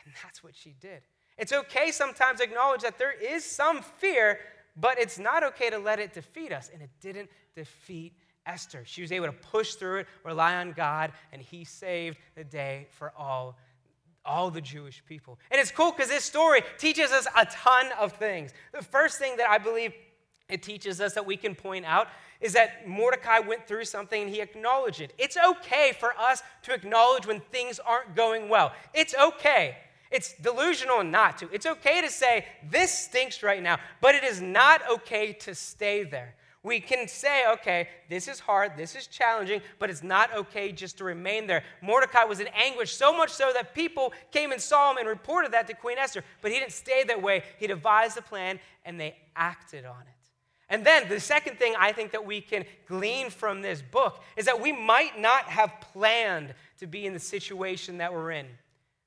And 0.04 0.14
that's 0.24 0.44
what 0.44 0.56
she 0.56 0.76
did. 0.80 1.02
It's 1.40 1.54
okay 1.54 1.92
sometimes 1.92 2.40
to 2.40 2.46
acknowledge 2.46 2.82
that 2.82 2.98
there 2.98 3.14
is 3.14 3.44
some 3.44 3.82
fear, 3.82 4.40
but 4.76 5.00
it's 5.00 5.18
not 5.18 5.44
okay 5.44 5.70
to 5.70 5.80
let 5.80 6.00
it 6.00 6.14
defeat 6.14 6.52
us. 6.52 6.70
And 6.74 6.82
it 6.82 6.90
didn't 7.02 7.30
defeat 7.56 8.14
Esther. 8.46 8.84
She 8.86 9.02
was 9.02 9.12
able 9.12 9.28
to 9.28 9.34
push 9.34 9.76
through 9.76 10.00
it, 10.00 10.08
rely 10.24 10.56
on 10.56 10.74
God, 10.74 11.12
and 11.32 11.42
he 11.42 11.64
saved 11.64 12.18
the 12.36 12.44
day 12.44 12.88
for 12.92 13.14
all 13.18 13.58
all 14.26 14.52
the 14.52 14.62
Jewish 14.62 15.02
people. 15.08 15.40
And 15.50 15.60
it's 15.60 15.72
cool 15.72 15.92
because 15.92 16.10
this 16.10 16.24
story 16.24 16.62
teaches 16.78 17.12
us 17.12 17.26
a 17.36 17.46
ton 17.46 17.90
of 18.00 18.14
things. 18.14 18.52
The 18.74 18.84
first 18.84 19.18
thing 19.18 19.38
that 19.38 19.50
I 19.50 19.58
believe 19.58 19.94
it 20.50 20.62
teaches 20.62 21.00
us 21.00 21.14
that 21.14 21.26
we 21.26 21.38
can 21.38 21.56
point 21.56 21.86
out 21.86 22.08
is 22.42 22.54
that 22.54 22.88
Mordecai 22.88 23.40
went 23.40 23.68
through 23.68 23.86
something 23.86 24.24
and 24.24 24.30
he 24.30 24.42
acknowledged 24.42 25.02
it. 25.02 25.14
It's 25.18 25.38
okay 25.38 25.94
for 26.00 26.14
us 26.18 26.42
to 26.64 26.74
acknowledge 26.74 27.26
when 27.26 27.40
things 27.40 27.80
aren't 27.80 28.16
going 28.16 28.50
well. 28.50 28.74
It's 28.94 29.16
okay. 29.16 29.78
It's 30.12 30.34
delusional 30.34 31.04
not 31.04 31.38
to. 31.40 31.50
It's 31.52 31.66
okay 31.66 32.02
to 32.02 32.10
say, 32.10 32.46
this 32.70 32.92
stinks 32.92 33.44
right 33.44 33.62
now, 33.62 33.78
but 34.02 34.16
it 34.16 34.24
is 34.24 34.42
not 34.42 34.82
okay 34.90 35.34
to 35.34 35.54
stay 35.54 36.04
there. 36.04 36.36
We 36.62 36.82
can 36.82 37.08
say, 37.08 37.46
okay, 37.54 37.88
this 38.10 38.28
is 38.28 38.40
hard, 38.40 38.74
this 38.76 38.94
is 38.96 39.08
challenging, 39.08 39.62
but 39.78 39.90
it's 39.90 40.04
not 40.04 40.36
okay 40.36 40.74
just 40.74 40.98
to 40.98 41.06
remain 41.06 41.48
there. 41.48 41.64
Mordecai 41.82 42.26
was 42.26 42.42
in 42.42 42.48
anguish, 42.48 42.94
so 42.94 43.16
much 43.16 43.30
so 43.30 43.52
that 43.54 43.74
people 43.74 44.12
came 44.32 44.52
and 44.52 44.60
saw 44.60 44.92
him 44.92 44.98
and 44.98 45.08
reported 45.08 45.54
that 45.54 45.68
to 45.68 45.74
Queen 45.74 45.98
Esther, 45.98 46.24
but 46.42 46.52
he 46.52 46.60
didn't 46.60 46.74
stay 46.74 47.06
that 47.06 47.22
way. 47.22 47.44
He 47.60 47.68
devised 47.68 48.18
a 48.18 48.22
plan 48.22 48.60
and 48.84 49.00
they 49.00 49.16
acted 49.38 49.86
on 49.86 50.02
it. 50.02 50.30
And 50.68 50.86
then 50.86 51.08
the 51.08 51.20
second 51.20 51.58
thing 51.58 51.76
I 51.80 51.94
think 51.94 52.12
that 52.12 52.26
we 52.26 52.42
can 52.42 52.66
glean 52.88 53.30
from 53.30 53.62
this 53.62 53.82
book 53.82 54.22
is 54.36 54.46
that 54.46 54.62
we 54.62 54.72
might 54.72 55.20
not 55.20 55.46
have 55.46 55.72
planned 55.94 56.54
to 56.80 56.88
be 56.88 57.06
in 57.06 57.14
the 57.14 57.20
situation 57.20 58.00
that 58.00 58.14
we're 58.14 58.32
in. 58.32 58.48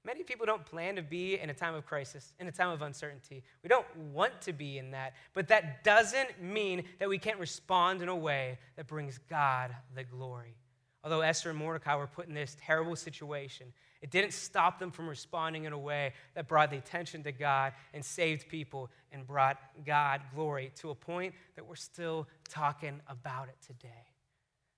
Many 0.05 0.25
people 0.25 0.47
don't 0.47 0.65
plan 0.65 0.97
to 0.97 1.03
be 1.03 1.39
in 1.39 1.49
a 1.49 1.55
time 1.55 1.75
of 1.75 1.87
crisis, 1.87 2.35
in 2.41 2.49
a 2.49 2.53
time 2.53 2.71
of 2.71 2.83
uncertainty. 2.83 3.45
We 3.63 3.69
don't 3.69 3.87
want 3.97 4.41
to 4.43 4.53
be 4.53 4.79
in 4.79 4.91
that, 4.91 5.15
but 5.33 5.47
that 5.49 5.85
doesn't 5.85 6.43
mean 6.43 6.85
that 6.99 7.09
we 7.09 7.19
can't 7.19 7.39
respond 7.39 8.03
in 8.03 8.09
a 8.09 8.17
way 8.17 8.59
that 8.77 8.89
brings 8.89 9.19
God 9.31 9.75
the 9.95 10.03
glory. 10.03 10.57
Although 11.05 11.21
Esther 11.21 11.51
and 11.51 11.59
Mordecai 11.59 11.95
were 11.97 12.07
put 12.07 12.29
in 12.29 12.35
this 12.35 12.57
terrible 12.61 12.97
situation, 12.97 13.73
it 14.01 14.11
didn't 14.11 14.33
stop 14.33 14.79
them 14.79 14.91
from 14.91 15.09
responding 15.09 15.65
in 15.65 15.73
a 15.73 15.79
way 15.79 16.13
that 16.35 16.49
brought 16.49 16.71
the 16.71 16.77
attention 16.77 17.23
to 17.23 17.33
God 17.33 17.73
and 17.95 18.05
saved 18.05 18.49
people 18.49 18.91
and 19.13 19.27
brought 19.27 19.59
God 19.85 20.21
glory 20.35 20.73
to 20.77 20.91
a 20.91 20.95
point 20.95 21.35
that 21.55 21.67
we're 21.67 21.77
still 21.77 22.27
talking 22.49 23.01
about 23.09 23.49
it 23.49 23.57
today. 23.65 23.89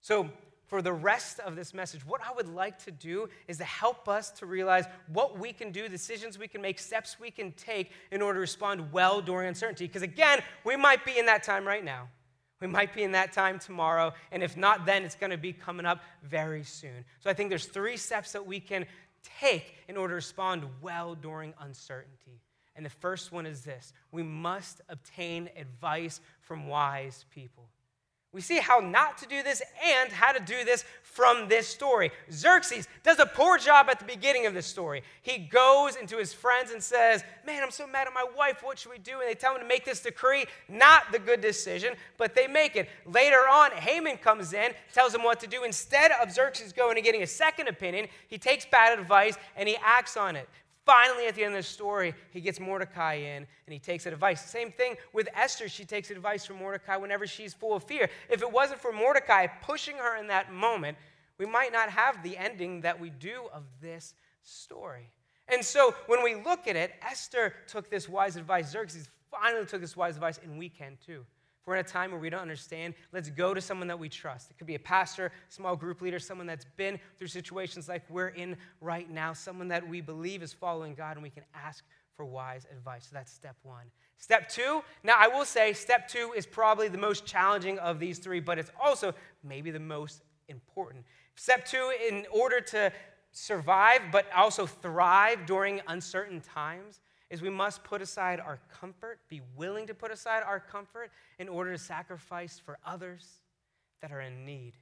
So, 0.00 0.28
for 0.74 0.82
the 0.82 0.92
rest 0.92 1.38
of 1.38 1.54
this 1.54 1.72
message, 1.72 2.04
what 2.04 2.20
I 2.26 2.32
would 2.32 2.52
like 2.52 2.80
to 2.80 2.90
do 2.90 3.28
is 3.46 3.58
to 3.58 3.64
help 3.64 4.08
us 4.08 4.32
to 4.32 4.46
realize 4.46 4.86
what 5.06 5.38
we 5.38 5.52
can 5.52 5.70
do, 5.70 5.88
decisions 5.88 6.36
we 6.36 6.48
can 6.48 6.60
make, 6.60 6.80
steps 6.80 7.20
we 7.20 7.30
can 7.30 7.52
take 7.52 7.92
in 8.10 8.20
order 8.20 8.38
to 8.38 8.40
respond 8.40 8.90
well 8.90 9.22
during 9.22 9.46
uncertainty. 9.46 9.86
Because 9.86 10.02
again, 10.02 10.40
we 10.64 10.74
might 10.74 11.04
be 11.04 11.16
in 11.16 11.26
that 11.26 11.44
time 11.44 11.64
right 11.64 11.84
now. 11.84 12.08
We 12.60 12.66
might 12.66 12.92
be 12.92 13.04
in 13.04 13.12
that 13.12 13.32
time 13.32 13.60
tomorrow, 13.60 14.14
and 14.32 14.42
if 14.42 14.56
not 14.56 14.84
then, 14.84 15.04
it's 15.04 15.14
going 15.14 15.30
to 15.30 15.38
be 15.38 15.52
coming 15.52 15.86
up 15.86 16.02
very 16.24 16.64
soon. 16.64 17.04
So 17.20 17.30
I 17.30 17.34
think 17.34 17.50
there's 17.50 17.66
three 17.66 17.96
steps 17.96 18.32
that 18.32 18.44
we 18.44 18.58
can 18.58 18.84
take 19.40 19.76
in 19.86 19.96
order 19.96 20.10
to 20.10 20.16
respond 20.16 20.64
well 20.82 21.14
during 21.14 21.54
uncertainty. 21.60 22.40
And 22.74 22.84
the 22.84 22.90
first 22.90 23.30
one 23.30 23.46
is 23.46 23.60
this 23.60 23.92
we 24.10 24.24
must 24.24 24.80
obtain 24.88 25.50
advice 25.56 26.20
from 26.40 26.66
wise 26.66 27.26
people. 27.32 27.68
We 28.34 28.40
see 28.40 28.58
how 28.58 28.80
not 28.80 29.16
to 29.18 29.26
do 29.26 29.44
this 29.44 29.62
and 29.82 30.10
how 30.10 30.32
to 30.32 30.40
do 30.40 30.64
this 30.64 30.84
from 31.02 31.48
this 31.48 31.68
story. 31.68 32.10
Xerxes 32.32 32.88
does 33.04 33.20
a 33.20 33.26
poor 33.26 33.58
job 33.58 33.86
at 33.88 34.00
the 34.00 34.04
beginning 34.04 34.46
of 34.46 34.54
this 34.54 34.66
story. 34.66 35.04
He 35.22 35.38
goes 35.38 35.94
into 35.94 36.16
his 36.16 36.32
friends 36.32 36.72
and 36.72 36.82
says, 36.82 37.22
Man, 37.46 37.62
I'm 37.62 37.70
so 37.70 37.86
mad 37.86 38.08
at 38.08 38.12
my 38.12 38.26
wife. 38.36 38.64
What 38.64 38.80
should 38.80 38.90
we 38.90 38.98
do? 38.98 39.20
And 39.20 39.28
they 39.28 39.36
tell 39.36 39.54
him 39.54 39.60
to 39.60 39.68
make 39.68 39.84
this 39.84 40.00
decree. 40.00 40.46
Not 40.68 41.12
the 41.12 41.20
good 41.20 41.40
decision, 41.40 41.94
but 42.18 42.34
they 42.34 42.48
make 42.48 42.74
it. 42.74 42.88
Later 43.06 43.48
on, 43.48 43.70
Haman 43.70 44.16
comes 44.16 44.52
in, 44.52 44.72
tells 44.92 45.14
him 45.14 45.22
what 45.22 45.38
to 45.38 45.46
do. 45.46 45.62
Instead 45.62 46.10
of 46.20 46.32
Xerxes 46.32 46.72
going 46.72 46.96
and 46.96 47.04
getting 47.04 47.22
a 47.22 47.28
second 47.28 47.68
opinion, 47.68 48.08
he 48.26 48.36
takes 48.36 48.66
bad 48.66 48.98
advice 48.98 49.36
and 49.56 49.68
he 49.68 49.76
acts 49.80 50.16
on 50.16 50.34
it. 50.34 50.48
Finally, 50.84 51.26
at 51.26 51.34
the 51.34 51.42
end 51.42 51.54
of 51.54 51.60
the 51.60 51.62
story, 51.62 52.14
he 52.30 52.40
gets 52.40 52.60
Mordecai 52.60 53.14
in 53.14 53.46
and 53.66 53.72
he 53.72 53.78
takes 53.78 54.04
advice. 54.04 54.44
Same 54.44 54.70
thing 54.70 54.96
with 55.14 55.28
Esther. 55.34 55.68
She 55.68 55.84
takes 55.84 56.10
advice 56.10 56.44
from 56.44 56.56
Mordecai 56.56 56.96
whenever 56.96 57.26
she's 57.26 57.54
full 57.54 57.74
of 57.74 57.84
fear. 57.84 58.10
If 58.28 58.42
it 58.42 58.52
wasn't 58.52 58.80
for 58.80 58.92
Mordecai 58.92 59.46
pushing 59.46 59.96
her 59.96 60.16
in 60.16 60.26
that 60.26 60.52
moment, 60.52 60.98
we 61.38 61.46
might 61.46 61.72
not 61.72 61.88
have 61.88 62.22
the 62.22 62.36
ending 62.36 62.82
that 62.82 63.00
we 63.00 63.10
do 63.10 63.48
of 63.52 63.62
this 63.80 64.14
story. 64.42 65.10
And 65.48 65.64
so 65.64 65.94
when 66.06 66.22
we 66.22 66.34
look 66.34 66.66
at 66.68 66.76
it, 66.76 66.92
Esther 67.02 67.54
took 67.66 67.88
this 67.88 68.08
wise 68.08 68.36
advice. 68.36 68.70
Xerxes 68.70 69.08
finally 69.30 69.66
took 69.66 69.80
this 69.80 69.96
wise 69.96 70.16
advice, 70.16 70.38
and 70.42 70.58
we 70.58 70.68
can 70.68 70.98
too. 71.04 71.24
If 71.64 71.68
we're 71.68 71.76
in 71.76 71.80
a 71.80 71.88
time 71.88 72.10
where 72.10 72.20
we 72.20 72.28
don't 72.28 72.42
understand, 72.42 72.92
let's 73.10 73.30
go 73.30 73.54
to 73.54 73.60
someone 73.62 73.88
that 73.88 73.98
we 73.98 74.10
trust. 74.10 74.50
It 74.50 74.58
could 74.58 74.66
be 74.66 74.74
a 74.74 74.78
pastor, 74.78 75.32
small 75.48 75.74
group 75.74 76.02
leader, 76.02 76.18
someone 76.18 76.46
that's 76.46 76.66
been 76.76 77.00
through 77.16 77.28
situations 77.28 77.88
like 77.88 78.02
we're 78.10 78.28
in 78.28 78.58
right 78.82 79.10
now, 79.10 79.32
someone 79.32 79.68
that 79.68 79.88
we 79.88 80.02
believe 80.02 80.42
is 80.42 80.52
following 80.52 80.94
God, 80.94 81.16
and 81.16 81.22
we 81.22 81.30
can 81.30 81.44
ask 81.54 81.82
for 82.18 82.26
wise 82.26 82.66
advice. 82.70 83.06
So 83.06 83.14
that's 83.14 83.32
step 83.32 83.56
one. 83.62 83.86
Step 84.18 84.46
two, 84.50 84.82
now 85.04 85.14
I 85.18 85.26
will 85.26 85.46
say 85.46 85.72
step 85.72 86.06
two 86.06 86.34
is 86.36 86.44
probably 86.44 86.88
the 86.88 86.98
most 86.98 87.24
challenging 87.24 87.78
of 87.78 87.98
these 87.98 88.18
three, 88.18 88.40
but 88.40 88.58
it's 88.58 88.70
also 88.78 89.14
maybe 89.42 89.70
the 89.70 89.80
most 89.80 90.20
important. 90.48 91.06
Step 91.34 91.64
two, 91.64 91.92
in 92.06 92.26
order 92.30 92.60
to 92.60 92.92
survive 93.32 94.02
but 94.12 94.26
also 94.36 94.66
thrive 94.66 95.46
during 95.46 95.80
uncertain 95.88 96.42
times, 96.42 97.00
is 97.34 97.42
we 97.42 97.50
must 97.50 97.82
put 97.82 98.00
aside 98.00 98.38
our 98.38 98.60
comfort, 98.80 99.18
be 99.28 99.42
willing 99.56 99.88
to 99.88 99.94
put 99.94 100.12
aside 100.12 100.44
our 100.46 100.60
comfort 100.60 101.10
in 101.40 101.48
order 101.48 101.72
to 101.72 101.78
sacrifice 101.78 102.60
for 102.64 102.78
others 102.86 103.40
that 104.00 104.12
are 104.12 104.20
in 104.20 104.46
need. 104.46 104.74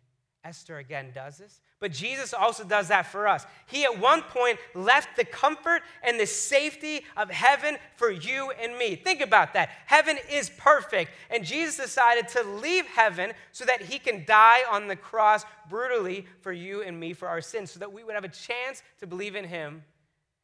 Esther 0.44 0.78
again 0.78 1.12
does 1.14 1.38
this, 1.38 1.60
but 1.78 1.92
Jesus 1.92 2.34
also 2.34 2.64
does 2.64 2.88
that 2.88 3.06
for 3.06 3.26
us. 3.26 3.46
He 3.68 3.84
at 3.84 4.00
one 4.00 4.22
point 4.22 4.58
left 4.74 5.16
the 5.16 5.24
comfort 5.24 5.82
and 6.02 6.18
the 6.18 6.26
safety 6.26 7.04
of 7.16 7.30
heaven 7.30 7.78
for 7.94 8.10
you 8.10 8.50
and 8.60 8.76
me. 8.76 8.96
Think 8.96 9.20
about 9.20 9.54
that. 9.54 9.70
Heaven 9.86 10.18
is 10.30 10.50
perfect, 10.58 11.12
and 11.30 11.44
Jesus 11.44 11.76
decided 11.76 12.26
to 12.28 12.42
leave 12.42 12.86
heaven 12.86 13.32
so 13.52 13.64
that 13.64 13.82
he 13.82 13.98
can 13.98 14.24
die 14.26 14.62
on 14.68 14.88
the 14.88 14.96
cross 14.96 15.44
brutally 15.70 16.26
for 16.40 16.52
you 16.52 16.82
and 16.82 16.98
me 16.98 17.12
for 17.12 17.28
our 17.28 17.40
sins, 17.40 17.70
so 17.70 17.78
that 17.78 17.92
we 17.92 18.02
would 18.04 18.14
have 18.14 18.24
a 18.24 18.28
chance 18.28 18.82
to 18.98 19.06
believe 19.06 19.36
in 19.36 19.44
him 19.44 19.84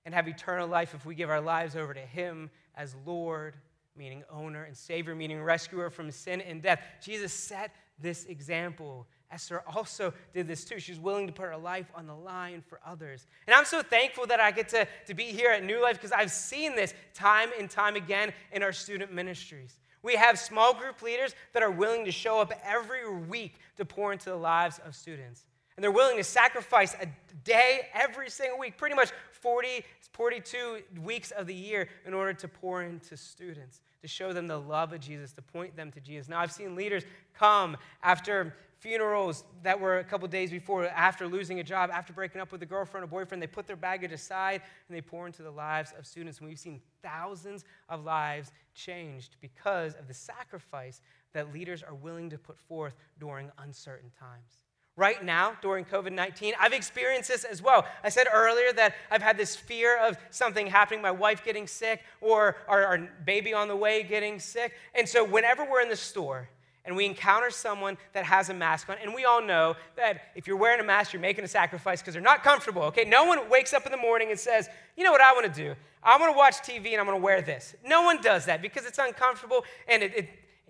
and 0.09 0.15
have 0.15 0.27
eternal 0.27 0.67
life 0.67 0.95
if 0.95 1.05
we 1.05 1.15
give 1.15 1.29
our 1.29 1.39
lives 1.39 1.77
over 1.77 1.93
to 1.93 2.01
Him 2.01 2.49
as 2.75 2.97
Lord, 3.05 3.57
meaning 3.95 4.25
owner, 4.31 4.65
and 4.65 4.75
Savior, 4.75 5.15
meaning 5.15 5.43
rescuer 5.43 5.91
from 5.91 6.11
sin 6.11 6.41
and 6.41 6.63
death. 6.63 6.81
Jesus 7.03 7.31
set 7.31 7.75
this 8.01 8.25
example. 8.25 9.07
Esther 9.31 9.63
also 9.67 10.15
did 10.33 10.49
this 10.49 10.65
too. 10.65 10.81
She's 10.81 10.99
willing 10.99 11.27
to 11.27 11.33
put 11.35 11.45
her 11.45 11.59
life 11.59 11.93
on 11.95 12.07
the 12.07 12.15
line 12.15 12.63
for 12.67 12.81
others. 12.87 13.27
And 13.47 13.55
I'm 13.55 13.67
so 13.67 13.83
thankful 13.83 14.27
that 14.29 14.41
I 14.41 14.51
get 14.51 14.71
to, 14.71 14.89
to 15.09 15.13
be 15.13 15.25
here 15.25 15.51
at 15.51 15.63
New 15.63 15.83
Life 15.83 15.97
because 15.97 16.13
I've 16.13 16.31
seen 16.31 16.75
this 16.75 16.95
time 17.13 17.51
and 17.59 17.69
time 17.69 17.95
again 17.95 18.33
in 18.51 18.63
our 18.63 18.73
student 18.73 19.13
ministries. 19.13 19.79
We 20.03 20.15
have 20.15 20.39
small 20.39 20.73
group 20.73 21.03
leaders 21.03 21.35
that 21.53 21.63
are 21.63 21.71
willing 21.71 22.07
to 22.07 22.13
show 22.13 22.41
up 22.41 22.55
every 22.65 23.15
week 23.15 23.57
to 23.77 23.85
pour 23.85 24.15
into 24.15 24.31
the 24.31 24.37
lives 24.37 24.81
of 24.87 24.97
students. 24.97 25.45
And 25.79 25.85
they're 25.85 25.93
willing 25.93 26.17
to 26.17 26.25
sacrifice 26.25 26.97
a 27.01 27.07
day 27.45 27.83
every 27.95 28.31
single 28.31 28.59
week, 28.59 28.77
pretty 28.77 28.97
much 28.97 29.13
40, 29.31 29.85
42 30.13 30.81
weeks 31.05 31.31
of 31.31 31.47
the 31.47 31.55
year, 31.55 31.89
in 32.05 32.15
order 32.15 32.33
to 32.33 32.49
pour 32.49 32.83
into 32.83 33.17
students, 33.17 33.81
to 34.03 34.09
show 34.09 34.33
them 34.33 34.49
the 34.49 34.59
love 34.59 34.93
of 34.93 34.99
Jesus, 34.99 35.33
to 35.35 35.43
point 35.43 35.77
them 35.77 35.93
to 35.93 36.01
Jesus. 36.01 36.29
Now, 36.29 36.41
I've 36.41 36.51
seen 36.51 36.75
leaders 36.75 37.05
come 37.33 37.77
after 38.03 38.57
funerals 38.81 39.45
that 39.63 39.79
were 39.79 40.01
a 40.01 40.05
couple 40.05 40.27
days 40.27 40.51
before, 40.51 40.85
after 40.87 41.29
losing 41.29 41.61
a 41.61 41.63
job, 41.63 41.91
after 41.93 42.13
breaking 42.13 42.41
up 42.41 42.51
with 42.51 42.61
a 42.65 42.67
girlfriend 42.67 43.05
or 43.05 43.07
boyfriend, 43.07 43.41
they 43.41 43.47
put 43.47 43.69
their 43.69 43.77
baggage 43.77 44.11
aside 44.11 44.63
and 44.89 44.97
they 44.97 45.01
pour 45.01 45.29
into 45.29 45.45
the 45.45 45.51
lives 45.53 45.95
of 45.97 46.09
students. 46.09 46.41
And 46.41 46.49
we've 46.49 46.59
seen 46.59 46.81
thousands 47.05 47.65
of 47.89 48.05
lives 48.05 48.51
changed 48.75 49.37
because 49.41 49.95
of 49.95 50.09
the 50.09 50.15
sacrifice 50.15 51.03
that 51.35 51.55
leaders 51.55 51.85
are 51.85 51.95
willing 51.95 52.31
to 52.31 52.39
put 52.39 52.59
forth 52.59 52.97
during 53.21 53.53
uncertain 53.61 54.11
times 54.19 54.65
right 54.99 55.25
now 55.25 55.57
during 55.63 55.85
COVID 55.85 56.13
19. 56.13 56.55
I've 56.61 56.73
experienced 56.73 57.29
this 57.29 57.45
as 57.45 57.63
well. 57.63 57.87
I 58.03 58.09
said 58.11 58.27
earlier 58.33 58.73
that 58.75 58.95
I've 59.11 59.23
had 59.23 59.39
this 59.39 59.55
fear 59.57 59.97
of 59.97 60.19
something 60.31 60.67
happening, 60.67 61.01
my 61.01 61.13
wife 61.13 61.45
getting 61.45 61.67
sick, 61.67 62.03
or 62.21 62.57
our, 62.67 62.85
our, 62.85 62.99
baby 63.25 63.55
on 63.55 63.69
the 63.69 63.77
way 63.77 64.03
getting 64.03 64.41
sick. 64.41 64.75
And 64.95 65.09
so, 65.09 65.25
whenever 65.25 65.65
we're 65.65 65.81
in 65.81 65.89
the 65.89 65.97
store 65.97 66.49
and 66.85 66.97
we 66.97 67.07
encounter 67.07 67.51
someone 67.51 67.97
that 68.13 68.25
has 68.25 68.49
a 68.49 68.55
mask 68.55 68.91
on, 68.91 68.97
and 69.01 69.15
we 69.15 69.25
all 69.25 69.43
know 69.43 69.77
that 69.97 70.33
if 70.35 70.47
you're 70.47 70.57
wearing 70.57 70.81
a 70.81 70.85
mask, 70.85 71.13
you're 71.13 71.23
making 71.23 71.45
a 71.45 71.49
sacrifice 71.49 72.01
because 72.01 72.15
they're 72.15 72.23
not 72.23 72.43
comfortable, 72.43 72.83
okay? 72.83 73.05
No 73.05 73.25
one 73.25 73.49
wakes 73.49 73.73
up 73.73 73.87
in 73.87 73.93
the 73.93 73.99
morning 73.99 74.31
and 74.31 74.41
says, 74.41 74.69
you 74.97 75.05
know 75.05 75.13
what 75.13 75.21
I 75.21 75.33
want 75.33 75.53
to 75.53 75.63
do? 75.63 75.75
I 76.03 76.19
want 76.19 76.33
to 76.33 76.37
watch 76.37 76.55
TV 76.57 76.93
and 76.93 77.01
I'm 77.01 77.07
to 77.07 77.17
wear 77.17 77.43
this. 77.43 77.77
No 77.85 78.03
one 78.03 78.21
does 78.23 78.47
that 78.47 78.63
because 78.63 78.87
it's 78.87 78.99
uncomfortable 78.99 79.65
and 79.87 80.03
it, 80.03 80.17
it 80.17 80.29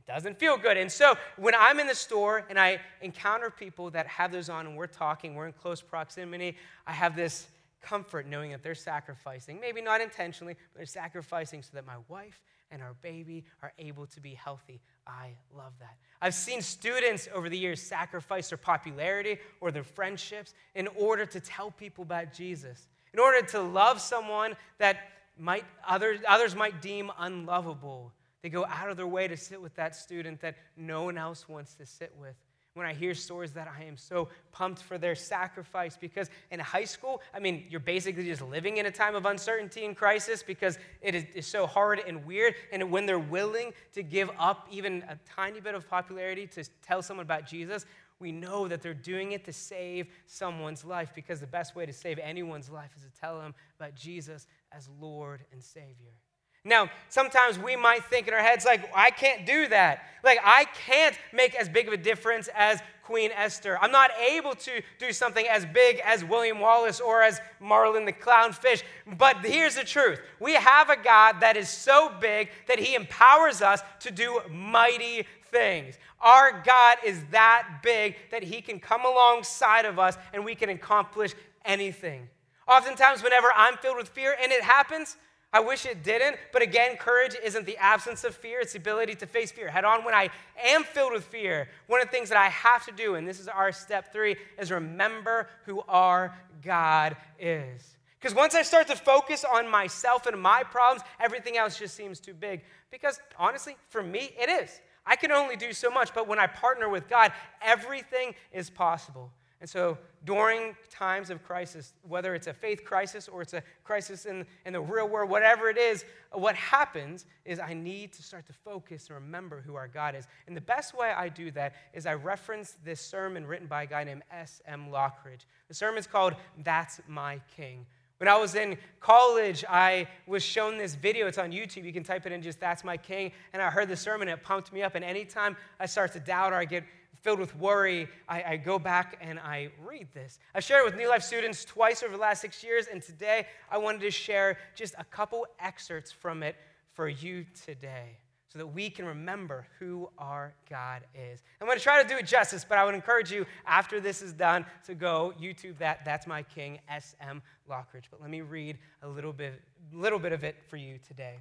doesn't 0.09 0.39
feel 0.39 0.57
good. 0.57 0.77
And 0.77 0.91
so 0.91 1.15
when 1.37 1.55
I'm 1.55 1.79
in 1.79 1.87
the 1.87 1.95
store 1.95 2.45
and 2.49 2.59
I 2.59 2.81
encounter 3.03 3.51
people 3.51 3.91
that 3.91 4.07
have 4.07 4.33
those 4.33 4.49
on 4.49 4.67
and 4.67 4.75
we're 4.75 4.87
talking, 4.87 5.35
we're 5.35 5.47
in 5.47 5.53
close 5.53 5.83
proximity, 5.83 6.57
I 6.87 6.93
have 6.93 7.15
this 7.15 7.47
comfort 7.83 8.27
knowing 8.27 8.51
that 8.51 8.63
they're 8.63 8.75
sacrificing, 8.75 9.61
maybe 9.61 9.81
not 9.83 10.01
intentionally, 10.01 10.57
but 10.73 10.79
they're 10.79 10.87
sacrificing 10.87 11.63
so 11.63 11.71
that 11.75 11.87
my 11.87 11.97
wife 12.09 12.41
and 12.71 12.83
our 12.83 12.95
baby 13.03 13.45
are 13.63 13.73
able 13.79 14.07
to 14.07 14.21
be 14.21 14.35
healthy. 14.35 14.81
I 15.07 15.31
love 15.57 15.73
that. 15.81 15.97
I've 16.21 16.35
seen 16.35 16.63
students 16.63 17.29
over 17.35 17.49
the 17.49 17.59
years 17.59 17.81
sacrifice 17.81 18.49
their 18.49 18.59
popularity 18.59 19.39
or 19.61 19.71
their 19.71 19.85
friendships 19.85 20.55
in 20.75 20.89
order 20.89 21.27
to 21.27 21.39
tell 21.39 21.71
people 21.71 22.03
about 22.03 22.33
Jesus, 22.33 22.89
in 23.13 23.21
order 23.21 23.47
to 23.49 23.61
love 23.61 24.01
someone 24.01 24.57
that 24.79 24.99
might 25.39 25.65
others, 25.87 26.21
others 26.27 26.57
might 26.57 26.83
deem 26.83 27.13
unlovable 27.19 28.13
they 28.49 28.51
go 28.51 28.65
out 28.65 28.89
of 28.89 28.97
their 28.97 29.07
way 29.07 29.29
to 29.29 29.37
sit 29.37 29.61
with 29.61 29.75
that 29.75 29.95
student 29.95 30.41
that 30.41 30.57
no 30.75 31.03
one 31.03 31.19
else 31.19 31.47
wants 31.51 31.75
to 31.75 31.85
sit 31.85 32.15
with. 32.19 32.35
when 32.73 32.87
I 32.87 32.95
hear 32.95 33.13
stories 33.13 33.53
that 33.53 33.69
I 33.69 33.85
am 33.85 33.99
so 33.99 34.29
pumped 34.53 34.81
for 34.81 34.97
their 34.97 35.15
sacrifice 35.15 35.99
because 35.99 36.31
in 36.51 36.61
high 36.61 36.85
school, 36.85 37.21
I 37.35 37.41
mean, 37.41 37.67
you're 37.69 37.79
basically 37.79 38.25
just 38.25 38.41
living 38.41 38.79
in 38.79 38.87
a 38.87 38.91
time 38.91 39.15
of 39.15 39.27
uncertainty 39.27 39.85
and 39.85 39.95
crisis 39.95 40.43
because 40.43 40.79
it 41.03 41.27
is, 41.35 41.47
so 41.47 41.67
hard 41.67 42.01
and 42.07 42.25
weird. 42.25 42.55
And 42.73 42.91
when 42.91 43.05
they're 43.05 43.19
willing 43.19 43.75
to 43.93 44.03
give 44.03 44.31
up 44.39 44.67
even 44.71 45.05
a 45.09 45.19
tiny 45.29 45.61
bit 45.61 45.75
of 45.75 45.87
popularity 45.87 46.47
to 46.47 46.65
tell 46.81 47.03
someone 47.03 47.27
about 47.27 47.47
Jesus, 47.47 47.85
we 48.19 48.33
know 48.33 48.67
that 48.67 48.81
they're 48.81 48.95
doing 48.95 49.33
it 49.33 49.45
to 49.45 49.53
save 49.53 50.07
someone's 50.27 50.87
life 50.87 51.13
because 51.15 51.41
the 51.41 51.47
best 51.47 51.77
way 51.77 51.85
to 51.85 51.93
save 51.93 52.19
anyone's 52.19 52.71
life 52.71 52.93
is 52.97 53.03
to 53.03 53.21
tell 53.21 53.41
them 53.41 53.55
about 53.79 53.95
Jesus 53.95 54.47
as 54.73 54.89
Lord 54.99 55.45
and 55.53 55.63
Savior. 55.63 56.15
Now, 56.65 56.91
sometimes 57.09 57.59
we 57.59 57.77
might 57.77 58.05
think 58.05 58.29
in 58.29 58.35
our 58.35 58.41
heads, 58.41 58.65
like, 58.65 58.91
I 58.95 59.11
can't 59.11 59.47
do 59.47 59.69
that. 59.69 60.05
Like, 60.23 60.39
I 60.45 60.65
can't 60.87 61.17
make 61.33 61.55
as 61.55 61.69
big 61.69 61.87
of 61.87 61.95
a 61.95 61.97
difference 61.97 62.49
as 62.55 62.81
Queen 63.09 63.31
Esther. 63.35 63.79
I'm 63.81 63.91
not 63.91 64.11
able 64.21 64.55
to 64.55 64.83
do 64.99 65.13
something 65.13 65.47
as 65.49 65.65
big 65.65 65.99
as 66.05 66.23
William 66.23 66.61
Wallace 66.61 67.01
or 67.01 67.23
as 67.23 67.41
Marlin 67.59 68.05
the 68.05 68.13
clownfish. 68.13 68.83
But 69.17 69.39
here's 69.39 69.77
the 69.77 69.85
truth 69.85 70.21
we 70.39 70.55
have 70.55 70.91
a 70.91 70.97
God 71.03 71.41
that 71.41 71.57
is 71.57 71.71
so 71.71 72.13
big 72.21 72.51
that 72.67 72.79
he 72.79 72.95
empowers 72.95 73.63
us 73.63 73.81
to 74.01 74.11
do 74.11 74.43
mighty 74.51 75.27
things. 75.51 75.97
Our 76.21 76.63
God 76.63 76.99
is 77.03 77.23
that 77.31 77.81
big 77.83 78.17
that 78.31 78.43
he 78.43 78.61
can 78.61 78.79
come 78.79 79.07
alongside 79.07 79.87
of 79.87 79.99
us 79.99 80.19
and 80.35 80.45
we 80.45 80.55
can 80.55 80.69
accomplish 80.69 81.33
anything. 81.65 82.29
Oftentimes, 82.67 83.23
whenever 83.23 83.49
I'm 83.57 83.79
filled 83.79 83.97
with 83.97 84.11
fear, 84.11 84.37
and 84.43 84.53
it 84.53 84.63
happens, 84.63 85.17
I 85.53 85.61
wish 85.61 85.87
it 85.87 86.03
didn't, 86.03 86.37
but 86.53 86.61
again, 86.61 86.97
courage 86.97 87.35
isn't 87.43 87.65
the 87.65 87.79
absence 87.79 88.23
of 88.23 88.35
fear, 88.35 88.61
it's 88.61 88.75
the 88.75 88.79
ability 88.79 89.15
to 89.17 89.27
face 89.27 89.51
fear 89.51 89.71
head 89.71 89.85
on. 89.85 90.05
When 90.05 90.15
I 90.15 90.29
am 90.63 90.85
filled 90.85 91.15
with 91.15 91.25
fear, 91.25 91.69
one 91.87 92.03
of 92.03 92.09
the 92.09 92.11
things 92.11 92.29
that 92.29 92.37
I 92.37 92.49
have 92.49 92.85
to 92.85 92.93
do, 92.93 93.15
and 93.15 93.27
this 93.27 93.41
is 93.41 93.49
our 93.49 93.73
step 93.73 94.13
three, 94.13 94.37
is 94.59 94.71
remember 94.71 95.49
who 95.65 95.83
our 95.89 96.37
God 96.63 97.17
is. 97.39 97.97
Because 98.21 98.35
once 98.35 98.55
I 98.55 98.63
start 98.63 98.89
to 98.89 98.97
focus 98.97 99.45
on 99.45 99.71
myself 99.71 100.27
and 100.27 100.41
my 100.41 100.65
problems, 100.65 101.03
everything 101.19 101.57
else 101.57 101.79
just 101.79 101.95
seems 101.95 102.21
too 102.21 102.35
big. 102.35 102.63
Because 102.91 103.21
honestly, 103.39 103.77
for 103.89 104.03
me, 104.03 104.33
it 104.39 104.51
is. 104.51 104.81
I 105.07 105.17
can 105.17 105.33
only 105.33 105.57
do 105.57 105.73
so 105.73 105.89
much, 105.89 106.13
but 106.13 106.29
when 106.29 106.39
I 106.39 106.47
partner 106.47 106.89
with 106.89 107.09
God, 107.09 107.33
everything 107.63 108.35
is 108.53 108.69
possible. 108.69 109.31
And 109.61 109.69
so 109.69 109.99
during 110.25 110.77
times 110.89 111.31
of 111.31 111.43
crisis, 111.43 111.95
whether 112.07 112.35
it's 112.35 112.47
a 112.47 112.53
faith 112.53 112.85
crisis 112.85 113.27
or 113.27 113.43
it's 113.43 113.55
a 113.55 113.63
crisis 113.83 114.25
in, 114.25 114.47
in 114.65 114.73
the 114.73 114.81
real 114.81 115.09
world, 115.09 115.31
whatever 115.31 115.69
it 115.69 115.77
is, 115.77 116.05
what 116.33 116.55
happens 116.55 117.27
is 117.45 117.59
I 117.59 117.75
need 117.75 118.13
to 118.13 118.23
start 118.23 118.47
to 118.47 118.53
focus 118.53 119.09
and 119.09 119.17
remember 119.17 119.61
who 119.61 119.75
our 119.75 119.89
God 119.89 120.15
is. 120.15 120.29
And 120.47 120.57
the 120.57 120.61
best 120.61 120.97
way 120.97 121.11
I 121.11 121.29
do 121.29 121.51
that 121.53 121.75
is 121.93 122.07
I 122.07 122.15
reference 122.15 122.77
this 122.85 123.01
sermon 123.01 123.47
written 123.47 123.67
by 123.67 123.83
a 123.83 123.87
guy 123.87 124.05
named 124.05 124.23
S.M. 124.31 124.91
Lockridge. 124.91 125.45
The 125.67 125.75
sermon's 125.75 126.07
called 126.07 126.35
That's 126.63 127.01
My 127.09 127.41
King. 127.57 127.85
When 128.19 128.29
I 128.29 128.37
was 128.37 128.57
in 128.57 128.77
college, 129.01 129.65
I 129.69 130.09
was 130.27 130.43
shown 130.43 130.77
this 130.77 130.97
video. 130.97 131.27
It's 131.27 131.39
on 131.39 131.53
YouTube. 131.53 131.85
You 131.85 131.93
can 131.93 132.03
type 132.03 132.27
it 132.27 132.33
in 132.33 132.43
just 132.43 132.61
That's 132.61 132.85
My 132.85 132.97
King. 132.97 133.33
And 133.53 133.63
I 133.63 133.71
heard 133.71 133.89
the 133.89 133.97
sermon, 133.97 134.29
it 134.29 134.43
pumped 134.43 134.73
me 134.73 134.83
up. 134.83 134.97
And 134.97 135.05
anytime 135.05 135.57
I 135.79 135.87
start 135.87 136.13
to 136.13 136.21
doubt 136.21 136.53
or 136.53 136.57
I 136.57 136.65
get 136.65 136.85
filled 137.29 137.41
with 137.41 137.55
worry, 137.57 138.09
I, 138.27 138.43
I, 138.43 138.57
go 138.57 138.79
back 138.79 139.19
and 139.21 139.39
I 139.39 139.69
read 139.85 140.09
this. 140.15 140.39
I've 140.55 140.65
shared 140.65 140.81
it 140.81 140.87
with 140.87 140.97
New 140.97 141.11
Life 141.11 141.23
students 141.23 141.63
twice 141.63 142.03
over 142.03 142.15
the 142.15 142.19
last 142.19 142.41
six 142.41 142.65
years, 142.65 142.87
and 142.91 143.03
today 143.03 143.47
I 143.71 143.77
wanted 143.77 144.01
to 144.01 144.11
share 144.11 144.57
just 144.75 144.95
a 144.97 145.05
couple 145.05 145.47
excerpts 145.61 146.11
from 146.11 146.43
it 146.43 146.57
for 146.95 147.07
you 147.07 147.45
today 147.67 148.17
so 148.51 148.59
that 148.59 148.67
we 148.69 148.89
can 148.89 149.05
remember 149.05 149.67
who 149.79 150.09
our 150.17 150.55
God 150.71 151.03
is. 151.15 151.43
I'm 151.61 151.67
going 151.67 151.77
to 151.77 151.85
try 151.85 152.03
to 152.03 152.09
do 152.09 152.17
it 152.17 152.27
justice, 152.27 152.65
but 152.67 152.79
I 152.79 152.87
would 152.87 152.95
encourage 152.95 153.31
you 153.31 153.45
after 153.67 154.01
this 154.01 154.23
is 154.23 154.33
done 154.33 154.65
to 154.87 154.95
go 154.95 155.35
YouTube 155.39 155.77
that. 155.81 156.07
That's 156.07 156.27
my 156.27 156.43
king, 156.43 156.79
S.M. 156.89 157.43
Lockridge. 157.71 158.05
But 158.11 158.23
let 158.23 158.31
me 158.31 158.41
read 158.41 158.79
a 159.03 159.09
little 159.09 159.35
bit, 159.35 159.61
little 159.93 160.19
bit 160.19 160.33
of 160.33 160.45
it 160.45 160.57
for 160.71 160.79
you 160.79 160.99
today. 161.07 161.35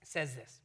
It 0.00 0.08
says 0.08 0.34
this. 0.34 0.61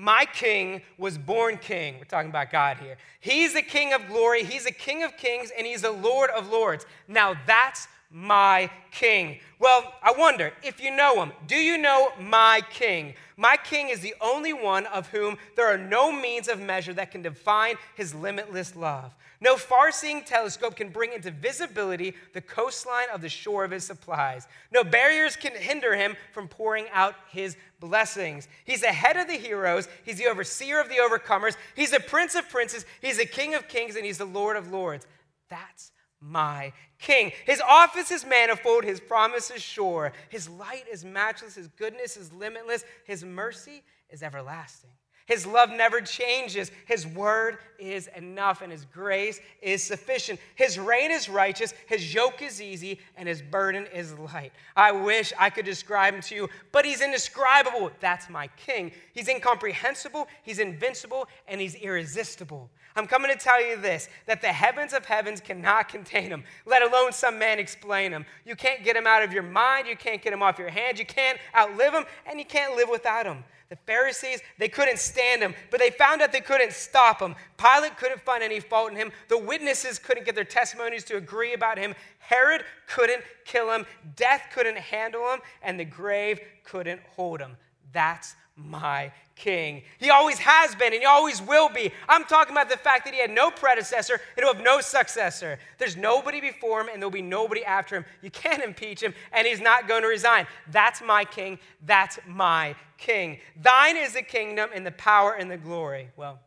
My 0.00 0.24
king 0.24 0.80
was 0.96 1.18
born 1.18 1.58
king. 1.58 1.98
We're 1.98 2.04
talking 2.04 2.30
about 2.30 2.50
God 2.50 2.78
here. 2.78 2.96
He's 3.20 3.52
the 3.52 3.60
king 3.60 3.92
of 3.92 4.06
glory. 4.06 4.44
He's 4.44 4.64
a 4.64 4.72
king 4.72 5.02
of 5.02 5.14
kings, 5.18 5.52
and 5.54 5.66
he's 5.66 5.82
the 5.82 5.90
Lord 5.90 6.30
of 6.30 6.48
lords. 6.48 6.86
Now 7.06 7.34
that's 7.46 7.86
my 8.10 8.70
king. 8.92 9.40
Well, 9.58 9.92
I 10.02 10.12
wonder 10.12 10.54
if 10.62 10.80
you 10.80 10.96
know 10.96 11.22
him. 11.22 11.32
Do 11.46 11.56
you 11.56 11.76
know 11.76 12.12
my 12.18 12.62
king? 12.70 13.12
My 13.36 13.58
king 13.62 13.90
is 13.90 14.00
the 14.00 14.14
only 14.22 14.54
one 14.54 14.86
of 14.86 15.08
whom 15.08 15.36
there 15.54 15.68
are 15.68 15.76
no 15.76 16.10
means 16.10 16.48
of 16.48 16.58
measure 16.58 16.94
that 16.94 17.10
can 17.10 17.20
define 17.20 17.76
his 17.94 18.14
limitless 18.14 18.74
love. 18.74 19.14
No 19.42 19.56
far 19.56 19.90
seeing 19.90 20.22
telescope 20.22 20.76
can 20.76 20.90
bring 20.90 21.12
into 21.12 21.30
visibility 21.30 22.14
the 22.34 22.42
coastline 22.42 23.06
of 23.12 23.22
the 23.22 23.28
shore 23.28 23.64
of 23.64 23.70
his 23.70 23.84
supplies. 23.84 24.46
No 24.70 24.84
barriers 24.84 25.34
can 25.36 25.52
hinder 25.54 25.94
him 25.94 26.16
from 26.32 26.48
pouring 26.48 26.86
out 26.92 27.14
his 27.30 27.56
blessings. 27.80 28.46
He's 28.64 28.82
the 28.82 28.88
head 28.88 29.16
of 29.16 29.26
the 29.26 29.34
heroes. 29.34 29.88
He's 30.04 30.18
the 30.18 30.26
overseer 30.26 30.80
of 30.80 30.88
the 30.88 30.96
overcomers. 30.96 31.56
He's 31.74 31.90
the 31.90 32.00
prince 32.00 32.34
of 32.34 32.48
princes. 32.48 32.84
He's 33.00 33.16
the 33.16 33.26
king 33.26 33.54
of 33.54 33.68
kings, 33.68 33.96
and 33.96 34.04
he's 34.04 34.18
the 34.18 34.24
lord 34.26 34.56
of 34.56 34.70
lords. 34.70 35.06
That's 35.48 35.90
my 36.20 36.72
king. 36.98 37.32
His 37.46 37.60
office 37.60 38.10
is 38.10 38.24
manifold, 38.26 38.84
his 38.84 39.00
promise 39.00 39.50
is 39.50 39.62
sure. 39.62 40.12
His 40.28 40.48
light 40.48 40.84
is 40.92 41.04
matchless, 41.04 41.54
his 41.54 41.68
goodness 41.68 42.16
is 42.16 42.32
limitless, 42.32 42.84
his 43.04 43.24
mercy 43.24 43.82
is 44.10 44.22
everlasting. 44.22 44.90
His 45.30 45.46
love 45.46 45.70
never 45.70 46.00
changes. 46.00 46.72
His 46.86 47.06
word 47.06 47.58
is 47.78 48.08
enough, 48.16 48.62
and 48.62 48.72
His 48.72 48.84
grace 48.84 49.40
is 49.62 49.80
sufficient. 49.80 50.40
His 50.56 50.76
reign 50.76 51.12
is 51.12 51.28
righteous, 51.28 51.72
His 51.86 52.12
yoke 52.12 52.42
is 52.42 52.60
easy, 52.60 52.98
and 53.16 53.28
His 53.28 53.40
burden 53.40 53.86
is 53.94 54.12
light. 54.18 54.52
I 54.74 54.90
wish 54.90 55.32
I 55.38 55.48
could 55.48 55.64
describe 55.64 56.14
Him 56.14 56.20
to 56.22 56.34
you, 56.34 56.48
but 56.72 56.84
He's 56.84 57.00
indescribable. 57.00 57.92
That's 58.00 58.28
my 58.28 58.48
King. 58.56 58.90
He's 59.12 59.28
incomprehensible, 59.28 60.26
He's 60.42 60.58
invincible, 60.58 61.28
and 61.46 61.60
He's 61.60 61.76
irresistible. 61.76 62.68
I'm 62.96 63.06
coming 63.06 63.30
to 63.30 63.38
tell 63.38 63.64
you 63.64 63.76
this 63.76 64.08
that 64.26 64.42
the 64.42 64.48
heavens 64.48 64.92
of 64.92 65.04
heavens 65.04 65.40
cannot 65.40 65.88
contain 65.88 66.24
him, 66.24 66.42
let 66.66 66.82
alone 66.82 67.12
some 67.12 67.38
man 67.38 67.60
explain 67.60 68.10
him. 68.10 68.26
You 68.44 68.56
can't 68.56 68.82
get 68.82 68.96
him 68.96 69.06
out 69.06 69.22
of 69.22 69.32
your 69.32 69.44
mind, 69.44 69.86
you 69.86 69.96
can't 69.96 70.20
get 70.20 70.32
him 70.32 70.42
off 70.42 70.58
your 70.58 70.70
hands, 70.70 70.98
you 70.98 71.06
can't 71.06 71.38
outlive 71.56 71.94
him, 71.94 72.04
and 72.26 72.40
you 72.40 72.44
can't 72.44 72.74
live 72.74 72.88
without 72.88 73.26
him. 73.26 73.44
The 73.70 73.76
Pharisees, 73.86 74.40
they 74.58 74.68
couldn't 74.68 74.98
stand 74.98 75.42
him, 75.42 75.54
but 75.70 75.78
they 75.78 75.90
found 75.90 76.20
out 76.20 76.32
they 76.32 76.40
couldn't 76.40 76.72
stop 76.72 77.20
him. 77.20 77.36
Pilate 77.56 77.96
couldn't 77.96 78.20
find 78.20 78.42
any 78.42 78.58
fault 78.58 78.90
in 78.90 78.96
him. 78.96 79.12
The 79.28 79.38
witnesses 79.38 80.00
couldn't 80.00 80.26
get 80.26 80.34
their 80.34 80.42
testimonies 80.42 81.04
to 81.04 81.16
agree 81.16 81.54
about 81.54 81.78
him. 81.78 81.94
Herod 82.18 82.64
couldn't 82.88 83.22
kill 83.44 83.70
him. 83.70 83.86
Death 84.16 84.42
couldn't 84.52 84.76
handle 84.76 85.32
him, 85.32 85.38
and 85.62 85.78
the 85.78 85.84
grave 85.84 86.40
couldn't 86.64 87.00
hold 87.14 87.40
him. 87.40 87.56
That's 87.92 88.34
my 88.56 89.12
king. 89.40 89.82
He 89.98 90.10
always 90.10 90.38
has 90.38 90.74
been 90.74 90.92
and 90.92 91.00
he 91.00 91.06
always 91.06 91.40
will 91.40 91.68
be. 91.68 91.90
I'm 92.08 92.24
talking 92.24 92.52
about 92.52 92.68
the 92.68 92.76
fact 92.76 93.06
that 93.06 93.14
he 93.14 93.20
had 93.20 93.30
no 93.30 93.50
predecessor 93.50 94.14
and 94.14 94.44
he'll 94.44 94.54
have 94.54 94.62
no 94.62 94.80
successor. 94.80 95.58
There's 95.78 95.96
nobody 95.96 96.40
before 96.40 96.82
him 96.82 96.88
and 96.92 97.00
there'll 97.00 97.10
be 97.10 97.22
nobody 97.22 97.64
after 97.64 97.96
him. 97.96 98.04
You 98.22 98.30
can't 98.30 98.62
impeach 98.70 99.02
him 99.02 99.14
and 99.32 99.46
he's 99.46 99.60
not 99.60 99.88
going 99.88 100.02
to 100.02 100.08
resign. 100.08 100.46
That's 100.70 101.02
my 101.02 101.24
king. 101.24 101.58
That's 101.84 102.18
my 102.28 102.76
king. 102.98 103.38
Thine 103.60 103.96
is 103.96 104.12
the 104.12 104.22
kingdom 104.22 104.70
and 104.74 104.86
the 104.86 104.92
power 104.92 105.32
and 105.32 105.50
the 105.50 105.56
glory. 105.56 106.10
Well, 106.16 106.38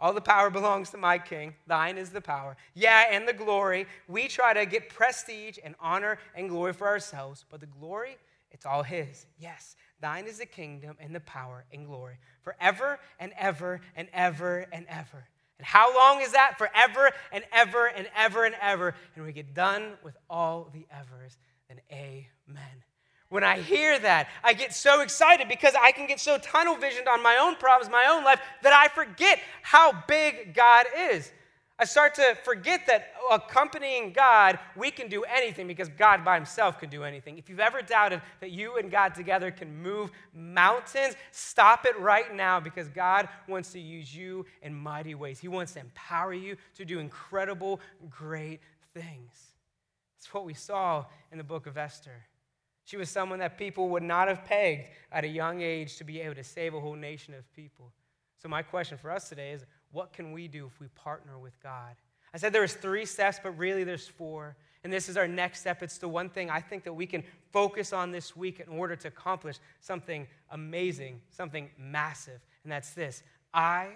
all 0.00 0.12
the 0.12 0.20
power 0.20 0.50
belongs 0.50 0.90
to 0.90 0.96
my 0.96 1.16
king. 1.16 1.54
Thine 1.68 1.96
is 1.96 2.10
the 2.10 2.20
power. 2.20 2.56
Yeah, 2.74 3.04
and 3.12 3.26
the 3.26 3.32
glory. 3.32 3.86
We 4.08 4.26
try 4.26 4.52
to 4.52 4.66
get 4.66 4.88
prestige 4.88 5.58
and 5.62 5.76
honor 5.80 6.18
and 6.34 6.48
glory 6.48 6.72
for 6.72 6.88
ourselves, 6.88 7.44
but 7.48 7.60
the 7.60 7.66
glory, 7.66 8.16
it's 8.50 8.66
all 8.66 8.82
his. 8.82 9.26
Yes. 9.38 9.76
Thine 10.00 10.26
is 10.26 10.38
the 10.38 10.46
kingdom 10.46 10.96
and 10.98 11.14
the 11.14 11.20
power 11.20 11.64
and 11.72 11.86
glory 11.86 12.18
forever 12.42 12.98
and 13.18 13.32
ever 13.38 13.80
and 13.96 14.08
ever 14.12 14.66
and 14.72 14.86
ever. 14.88 15.28
And 15.58 15.66
how 15.66 15.96
long 15.96 16.20
is 16.20 16.32
that? 16.32 16.58
Forever 16.58 17.12
and 17.30 17.44
ever 17.52 17.86
and 17.86 18.08
ever 18.16 18.44
and 18.44 18.54
ever. 18.60 18.94
And 19.14 19.24
we 19.24 19.32
get 19.32 19.54
done 19.54 19.92
with 20.02 20.16
all 20.28 20.70
the 20.72 20.86
evers, 20.90 21.38
then 21.68 21.80
amen. 21.90 22.82
When 23.28 23.44
I 23.44 23.60
hear 23.60 23.98
that, 23.98 24.28
I 24.44 24.52
get 24.52 24.74
so 24.74 25.00
excited 25.00 25.48
because 25.48 25.74
I 25.80 25.92
can 25.92 26.06
get 26.06 26.20
so 26.20 26.36
tunnel 26.36 26.76
visioned 26.76 27.08
on 27.08 27.22
my 27.22 27.38
own 27.40 27.56
problems, 27.56 27.90
my 27.90 28.06
own 28.10 28.24
life, 28.24 28.40
that 28.62 28.74
I 28.74 28.88
forget 28.88 29.40
how 29.62 29.92
big 30.06 30.52
God 30.54 30.84
is. 31.12 31.32
I 31.78 31.84
start 31.84 32.14
to 32.16 32.36
forget 32.44 32.86
that 32.86 33.12
accompanying 33.30 34.12
God, 34.12 34.58
we 34.76 34.90
can 34.90 35.08
do 35.08 35.24
anything 35.24 35.66
because 35.66 35.88
God 35.88 36.24
by 36.24 36.36
himself 36.36 36.78
can 36.78 36.90
do 36.90 37.02
anything. 37.02 37.38
If 37.38 37.48
you've 37.48 37.60
ever 37.60 37.82
doubted 37.82 38.20
that 38.40 38.50
you 38.50 38.76
and 38.76 38.90
God 38.90 39.14
together 39.14 39.50
can 39.50 39.82
move 39.82 40.10
mountains, 40.34 41.16
stop 41.30 41.86
it 41.86 41.98
right 41.98 42.34
now 42.34 42.60
because 42.60 42.88
God 42.88 43.28
wants 43.48 43.72
to 43.72 43.80
use 43.80 44.14
you 44.14 44.44
in 44.60 44.74
mighty 44.74 45.14
ways. 45.14 45.40
He 45.40 45.48
wants 45.48 45.72
to 45.72 45.80
empower 45.80 46.34
you 46.34 46.56
to 46.76 46.84
do 46.84 46.98
incredible, 46.98 47.80
great 48.10 48.60
things. 48.94 49.52
That's 50.18 50.32
what 50.32 50.44
we 50.44 50.54
saw 50.54 51.06
in 51.32 51.38
the 51.38 51.44
book 51.44 51.66
of 51.66 51.76
Esther. 51.76 52.26
She 52.84 52.96
was 52.96 53.08
someone 53.08 53.38
that 53.38 53.58
people 53.58 53.88
would 53.90 54.02
not 54.02 54.28
have 54.28 54.44
pegged 54.44 54.90
at 55.10 55.24
a 55.24 55.28
young 55.28 55.62
age 55.62 55.96
to 55.96 56.04
be 56.04 56.20
able 56.20 56.34
to 56.34 56.44
save 56.44 56.74
a 56.74 56.80
whole 56.80 56.96
nation 56.96 57.34
of 57.34 57.50
people. 57.54 57.92
So, 58.38 58.48
my 58.48 58.62
question 58.62 58.98
for 58.98 59.10
us 59.10 59.28
today 59.28 59.52
is 59.52 59.64
what 59.92 60.12
can 60.12 60.32
we 60.32 60.48
do 60.48 60.66
if 60.66 60.80
we 60.80 60.88
partner 60.88 61.38
with 61.38 61.60
God? 61.62 61.94
I 62.34 62.38
said 62.38 62.52
there 62.52 62.62
was 62.62 62.74
three 62.74 63.04
steps, 63.04 63.38
but 63.42 63.56
really 63.58 63.84
there's 63.84 64.08
four. 64.08 64.56
And 64.84 64.92
this 64.92 65.08
is 65.08 65.16
our 65.16 65.28
next 65.28 65.60
step. 65.60 65.82
It's 65.82 65.98
the 65.98 66.08
one 66.08 66.28
thing 66.28 66.50
I 66.50 66.60
think 66.60 66.84
that 66.84 66.92
we 66.92 67.06
can 67.06 67.22
focus 67.52 67.92
on 67.92 68.10
this 68.10 68.34
week 68.34 68.60
in 68.60 68.68
order 68.68 68.96
to 68.96 69.08
accomplish 69.08 69.58
something 69.80 70.26
amazing, 70.50 71.20
something 71.30 71.68
massive. 71.78 72.40
And 72.64 72.72
that's 72.72 72.92
this 72.94 73.22
I 73.54 73.90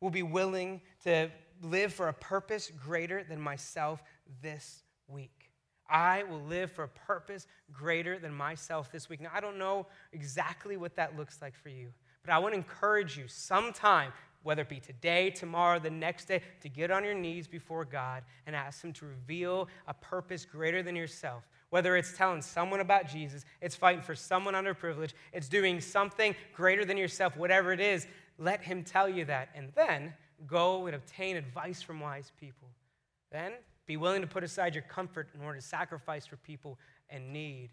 will 0.00 0.10
be 0.10 0.22
willing 0.22 0.80
to 1.04 1.30
live 1.62 1.92
for 1.92 2.08
a 2.08 2.14
purpose 2.14 2.70
greater 2.84 3.24
than 3.24 3.40
myself 3.40 4.02
this 4.40 4.82
week. 5.08 5.50
I 5.90 6.22
will 6.24 6.42
live 6.42 6.70
for 6.70 6.84
a 6.84 6.88
purpose 6.88 7.46
greater 7.72 8.18
than 8.18 8.32
myself 8.32 8.92
this 8.92 9.08
week. 9.08 9.20
Now, 9.20 9.30
I 9.34 9.40
don't 9.40 9.58
know 9.58 9.86
exactly 10.12 10.76
what 10.76 10.96
that 10.96 11.16
looks 11.16 11.40
like 11.40 11.56
for 11.56 11.70
you, 11.70 11.88
but 12.22 12.32
I 12.32 12.38
want 12.38 12.52
to 12.52 12.58
encourage 12.58 13.16
you 13.16 13.26
sometime, 13.26 14.12
whether 14.48 14.62
it 14.62 14.68
be 14.70 14.80
today, 14.80 15.28
tomorrow, 15.28 15.78
the 15.78 15.90
next 15.90 16.24
day, 16.24 16.40
to 16.62 16.70
get 16.70 16.90
on 16.90 17.04
your 17.04 17.12
knees 17.12 17.46
before 17.46 17.84
God 17.84 18.22
and 18.46 18.56
ask 18.56 18.82
Him 18.82 18.94
to 18.94 19.04
reveal 19.04 19.68
a 19.86 19.92
purpose 19.92 20.46
greater 20.46 20.82
than 20.82 20.96
yourself. 20.96 21.46
Whether 21.68 21.98
it's 21.98 22.16
telling 22.16 22.40
someone 22.40 22.80
about 22.80 23.06
Jesus, 23.06 23.44
it's 23.60 23.76
fighting 23.76 24.00
for 24.00 24.14
someone 24.14 24.54
underprivileged, 24.54 25.12
it's 25.34 25.50
doing 25.50 25.82
something 25.82 26.34
greater 26.54 26.86
than 26.86 26.96
yourself, 26.96 27.36
whatever 27.36 27.74
it 27.74 27.80
is, 27.80 28.06
let 28.38 28.62
Him 28.62 28.84
tell 28.84 29.06
you 29.06 29.26
that. 29.26 29.50
And 29.54 29.70
then 29.74 30.14
go 30.46 30.86
and 30.86 30.96
obtain 30.96 31.36
advice 31.36 31.82
from 31.82 32.00
wise 32.00 32.32
people. 32.40 32.68
Then 33.30 33.52
be 33.84 33.98
willing 33.98 34.22
to 34.22 34.26
put 34.26 34.44
aside 34.44 34.74
your 34.74 34.84
comfort 34.84 35.28
in 35.34 35.44
order 35.44 35.60
to 35.60 35.66
sacrifice 35.66 36.24
for 36.24 36.36
people 36.36 36.78
in 37.10 37.34
need. 37.34 37.68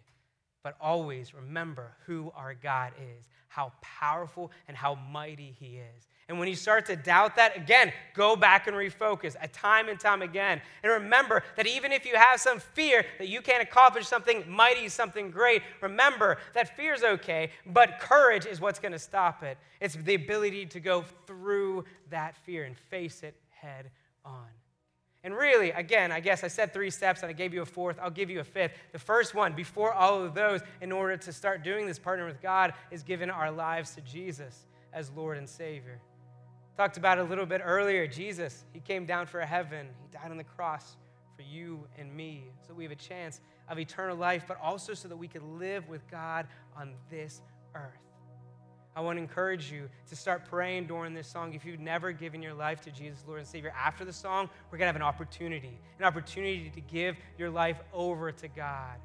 But 0.62 0.76
always 0.82 1.34
remember 1.34 1.94
who 2.06 2.34
our 2.36 2.54
God 2.54 2.92
is, 3.18 3.30
how 3.48 3.72
powerful 3.82 4.52
and 4.68 4.76
how 4.76 4.96
mighty 4.96 5.56
He 5.58 5.78
is. 5.78 6.10
And 6.28 6.40
when 6.40 6.48
you 6.48 6.56
start 6.56 6.88
to 6.88 6.96
doubt 6.96 7.36
that, 7.36 7.56
again, 7.56 7.94
go 8.16 8.36
back 8.36 8.66
and 8.66 8.76
refocus 8.76 9.36
a 9.40 9.48
time 9.48 9.90
and 9.90 10.00
time 10.00 10.24
again. 10.24 10.60
And 10.82 10.92
remember 10.92 11.44
that 11.56 11.68
even 11.68 11.92
if 11.92 12.04
you 12.04 12.16
have 12.16 12.40
some 12.40 12.60
fear 12.60 13.06
that 13.20 13.28
you 13.28 13.42
can't 13.42 13.62
accomplish 13.62 14.08
something 14.08 14.44
mighty, 14.50 14.90
something 14.90 15.30
great, 15.30 15.62
remember 15.82 16.38
that 16.54 16.76
fear 16.76 16.96
is 16.96 17.04
okay, 17.04 17.52
but 17.68 18.00
courage 18.00 18.48
is 18.48 18.60
what's 18.60 18.80
going 18.80 18.92
to 18.92 19.00
stop 19.00 19.44
it. 19.44 19.60
It's 19.80 19.94
the 19.96 20.16
ability 20.16 20.66
to 20.68 20.80
go 20.80 21.06
through 21.28 21.86
that 22.10 22.36
fear 22.38 22.64
and 22.64 22.76
face 22.76 23.22
it 23.22 23.36
head 23.52 23.92
on. 24.26 24.48
And 25.24 25.36
really, 25.36 25.72
again, 25.72 26.12
I 26.12 26.22
guess 26.22 26.44
I 26.44 26.48
said 26.48 26.74
three 26.74 26.90
steps 26.90 27.22
and 27.22 27.30
I 27.30 27.34
gave 27.34 27.54
you 27.54 27.62
a 27.62 27.66
fourth. 27.66 28.00
I'll 28.02 28.10
give 28.10 28.32
you 28.32 28.40
a 28.40 28.44
fifth. 28.44 28.74
The 28.94 29.00
first 29.00 29.36
one, 29.36 29.54
before 29.54 29.94
all 29.94 30.24
of 30.24 30.34
those, 30.34 30.62
in 30.82 30.92
order 30.92 31.18
to 31.18 31.34
start 31.34 31.64
doing 31.64 31.86
this, 31.86 32.00
partner 32.00 32.26
with 32.26 32.42
God, 32.42 32.74
is 32.90 33.04
giving 33.04 33.30
our 33.30 33.52
lives 33.52 33.94
to 33.96 34.02
Jesus 34.02 34.66
as 34.94 35.12
Lord 35.12 35.38
and 35.38 35.48
Savior. 35.50 36.00
Talked 36.78 36.98
about 36.98 37.20
a 37.20 37.24
little 37.24 37.46
bit 37.46 37.62
earlier. 37.64 38.06
Jesus, 38.06 38.66
He 38.74 38.80
came 38.80 39.06
down 39.06 39.28
for 39.28 39.40
heaven, 39.42 39.88
He 40.02 40.18
died 40.18 40.32
on 40.32 40.38
the 40.38 40.44
cross 40.44 40.98
for 41.36 41.44
you 41.44 41.86
and 41.98 42.16
me, 42.16 42.46
so 42.68 42.74
we 42.74 42.84
have 42.84 42.92
a 42.92 42.96
chance 42.96 43.42
of 43.70 43.80
eternal 43.80 44.16
life, 44.16 44.46
but 44.48 44.58
also 44.62 44.94
so 44.94 45.08
that 45.08 45.18
we 45.18 45.28
could 45.28 45.44
live 45.44 45.88
with 45.88 46.10
God 46.10 46.48
on 46.78 46.94
this 47.10 47.42
earth. 47.74 48.06
I 48.96 49.02
want 49.02 49.18
to 49.18 49.22
encourage 49.22 49.70
you 49.70 49.90
to 50.08 50.16
start 50.16 50.46
praying 50.46 50.88
during 50.88 51.14
this 51.14 51.28
song. 51.28 51.54
If 51.54 51.66
you've 51.66 51.82
never 51.82 52.14
given 52.14 52.42
your 52.42 52.54
life 52.54 52.80
to 52.82 52.92
Jesus, 52.92 53.26
Lord 53.28 53.40
and 53.40 53.48
Savior, 53.48 53.74
after 53.78 54.06
the 54.06 54.14
song, 54.14 54.50
we're 54.72 54.78
going 54.78 54.86
to 54.86 54.94
have 54.94 54.96
an 54.96 55.02
opportunity 55.02 55.78
an 56.00 56.06
opportunity 56.06 56.70
to 56.74 56.82
give 56.82 57.18
your 57.38 57.50
life 57.50 57.80
over 57.94 58.32
to 58.32 58.48
God, 58.48 58.98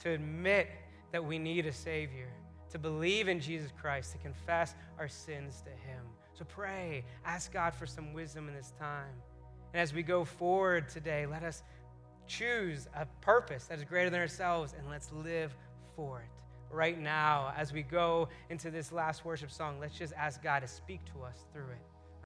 to 0.00 0.10
admit 0.10 0.68
that 1.10 1.24
we 1.24 1.38
need 1.38 1.66
a 1.66 1.72
Savior, 1.72 2.28
to 2.70 2.78
believe 2.78 3.26
in 3.26 3.40
Jesus 3.40 3.72
Christ, 3.80 4.12
to 4.12 4.18
confess 4.18 4.76
our 4.98 5.08
sins 5.08 5.62
to 5.62 5.70
Him. 5.70 6.04
So 6.40 6.46
pray, 6.46 7.04
ask 7.26 7.52
God 7.52 7.74
for 7.74 7.84
some 7.84 8.14
wisdom 8.14 8.48
in 8.48 8.54
this 8.54 8.72
time. 8.78 9.12
And 9.74 9.82
as 9.82 9.92
we 9.92 10.02
go 10.02 10.24
forward 10.24 10.88
today, 10.88 11.26
let 11.26 11.42
us 11.42 11.62
choose 12.26 12.88
a 12.96 13.04
purpose 13.20 13.66
that 13.66 13.76
is 13.76 13.84
greater 13.84 14.08
than 14.08 14.20
ourselves 14.20 14.74
and 14.78 14.88
let's 14.88 15.12
live 15.12 15.54
for 15.94 16.20
it 16.20 16.30
right 16.70 16.98
now 16.98 17.52
as 17.58 17.74
we 17.74 17.82
go 17.82 18.30
into 18.48 18.70
this 18.70 18.90
last 18.90 19.22
worship 19.22 19.50
song, 19.50 19.78
let's 19.80 19.98
just 19.98 20.14
ask 20.14 20.42
God 20.42 20.60
to 20.60 20.68
speak 20.68 21.00
to 21.12 21.22
us 21.24 21.44
through 21.52 21.72
it. 21.72 21.89